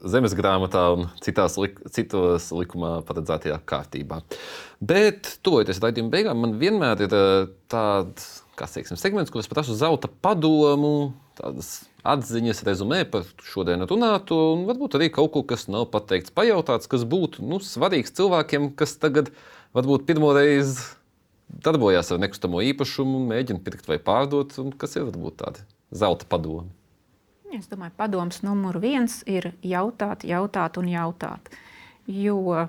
zemes 0.04 0.34
grāmatā 0.36 0.82
un 0.92 1.06
citās 1.24 1.56
lik 1.56 1.78
citos 1.94 2.50
likumā 2.52 2.98
paredzētajā 3.08 3.56
kārtībā. 3.64 4.18
Bet, 4.84 5.38
tojoties 5.40 5.80
raidījuma 5.80 6.12
beigām, 6.12 6.42
man 6.44 6.58
vienmēr 6.60 7.06
ir 7.06 7.16
eh, 7.16 7.48
tāds 7.72 8.28
teiksim, 8.60 8.98
segments, 9.00 9.32
kur 9.32 9.40
es 9.40 9.48
prasu 9.48 9.72
zelta 9.72 10.10
padomu, 10.20 11.14
tādas 11.38 11.78
atziņas, 12.04 12.60
rezumē 12.68 13.06
par 13.08 13.24
šodienu 13.48 13.88
runāto, 13.88 14.36
un 14.58 14.66
varbūt 14.68 14.98
arī 14.98 15.08
kaut 15.14 15.32
ko, 15.32 15.42
kas 15.48 15.64
nav 15.72 15.88
pateikts, 15.94 16.34
pajautāts, 16.36 16.90
kas 16.90 17.08
būtu 17.08 17.44
nu, 17.46 17.62
svarīgs 17.64 18.12
cilvēkiem, 18.20 18.74
kas 18.76 18.98
tagad 19.00 19.32
varbūt 19.76 20.06
pirmo 20.08 20.32
reizi 20.36 20.82
darbojās 21.50 22.12
ar 22.12 22.20
nekustamo 22.22 22.62
īpašumu, 22.70 23.22
mēģina 23.30 23.62
pirkt 23.64 23.88
vai 23.90 23.98
pārdot, 24.02 24.54
kas 24.78 24.96
ir 24.96 25.08
varbūt 25.08 25.40
tādi 25.42 25.64
zelta 25.90 26.28
padomi? 26.30 26.70
Es 27.50 27.66
domāju, 27.66 27.96
padoms 27.98 28.44
numur 28.46 28.78
viens 28.78 29.24
ir 29.26 29.50
jautāt, 29.66 30.22
jautāt 30.22 30.78
un 30.78 30.86
jautāt. 30.86 31.50
Jo 32.06 32.68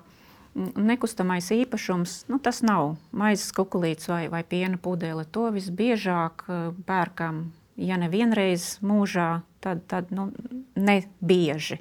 nekustamais 0.55 1.47
īpašums, 1.53 2.25
nu, 2.31 2.39
tas 2.43 2.59
nav 2.65 2.95
maizes 3.15 3.53
kukurūzs 3.55 4.09
vai, 4.11 4.23
vai 4.31 4.41
piena 4.43 4.79
pudele. 4.81 5.23
To 5.31 5.47
visbiežāk 5.53 6.45
eh, 6.47 6.63
pērkam, 6.87 7.43
ja 7.79 7.99
ne 8.01 8.09
vienreiz 8.11 8.75
mūžā, 8.83 9.29
tad, 9.63 9.85
tad 9.91 10.11
nu, 10.11 10.31
ne 10.75 10.97
bieži. 11.21 11.79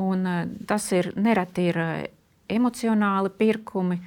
Un, 0.00 0.26
eh, 0.26 0.44
tas 0.70 0.86
ir 0.96 1.12
nereti 1.18 1.68
ir 1.72 1.80
eh, 1.82 2.06
emocionāli 2.54 3.34
pirkumi, 3.36 4.00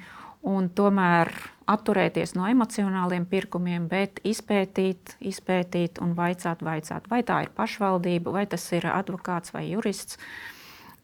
un 0.46 0.68
tomēr 0.70 1.30
atturēties 1.68 2.34
no 2.38 2.46
emocionāliem 2.48 3.26
pirkumiem, 3.28 3.88
bet 3.90 4.22
izpētīt, 4.26 5.16
izpētīt 5.20 6.00
un 6.04 6.14
vaicāt, 6.18 6.62
vaicāt, 6.64 7.08
vai 7.10 7.22
tā 7.26 7.42
ir 7.44 7.52
pašvaldība, 7.56 8.32
vai 8.38 8.46
tas 8.50 8.64
ir 8.76 8.86
advokāts 8.88 9.52
vai 9.54 9.66
jurists, 9.68 10.18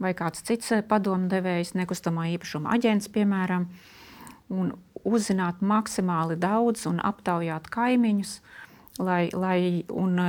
vai 0.01 0.15
kāds 0.17 0.45
cits 0.47 0.73
padomdevējs, 0.89 1.75
nekustamā 1.79 2.29
īpašuma 2.37 2.73
aģents, 2.77 3.11
piemēram, 3.15 3.69
un 4.55 4.75
uzzināt 5.05 5.61
maksimāli 5.61 6.39
daudz 6.41 6.87
un 6.89 7.01
aptaujāt 7.05 7.69
kaimiņus, 7.73 8.37
lai, 9.03 9.29
lai 9.33 9.61
un, 9.91 10.21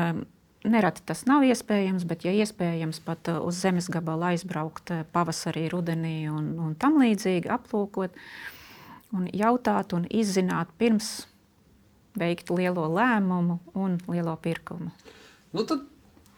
Nereti 0.65 1.03
tas 1.05 1.19
nav 1.29 1.43
iespējams, 1.45 2.07
bet, 2.09 2.23
ja 2.25 2.31
iespējams, 2.33 2.97
pat 3.05 3.29
uz 3.29 3.59
zemes 3.61 3.85
gabalu 3.93 4.31
aizbraukt 4.31 4.89
pavasarī, 5.13 5.67
rudenī 5.69 6.23
un, 6.25 6.47
un 6.57 6.71
tam 6.81 6.97
līdzīgi 6.97 7.51
aplūkot, 7.53 8.17
uh, 8.17 8.54
un 9.15 9.27
jautāt 9.33 9.95
un 9.95 10.05
izzināt 10.09 10.71
pirms 10.79 11.25
veikt 12.19 12.51
lielo 12.53 12.87
lēmumu 12.91 13.59
un 13.75 13.99
lielo 14.11 14.35
pirkumu. 14.41 14.91
Nu, 15.55 15.65
tad 15.67 15.83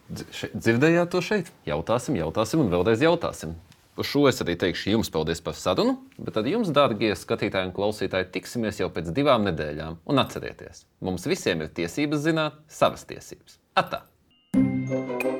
dzirdējāt 0.10 1.12
to 1.14 1.22
šeit. 1.22 1.52
Jautāsim, 1.68 2.18
jautāsim 2.20 2.64
un 2.64 2.72
vēlreiz 2.74 3.04
jautāsim. 3.04 3.56
Uz 3.98 4.06
šo 4.06 4.28
es 4.30 4.44
arī 4.44 4.54
teikšu 4.62 4.92
jums 4.94 5.10
paldies 5.14 5.42
par 5.42 5.56
sarunu, 5.58 5.96
bet 6.22 6.36
tad 6.38 6.46
jums, 6.50 6.70
dārgie 6.74 7.16
skatītāji 7.18 7.72
un 7.72 7.74
klausītāji, 7.74 8.30
tiksimies 8.36 8.84
jau 8.84 8.92
pēc 8.94 9.10
divām 9.10 9.48
nedēļām. 9.50 9.98
Un 10.06 10.22
atcerieties, 10.22 10.86
mums 11.02 11.26
visiem 11.26 11.66
ir 11.66 11.74
tiesības 11.82 12.22
zināt 12.30 12.62
savas 12.70 13.08
tiesības. 13.10 13.58
Atā! 13.78 14.06
thank 14.88 15.24
you 15.24 15.37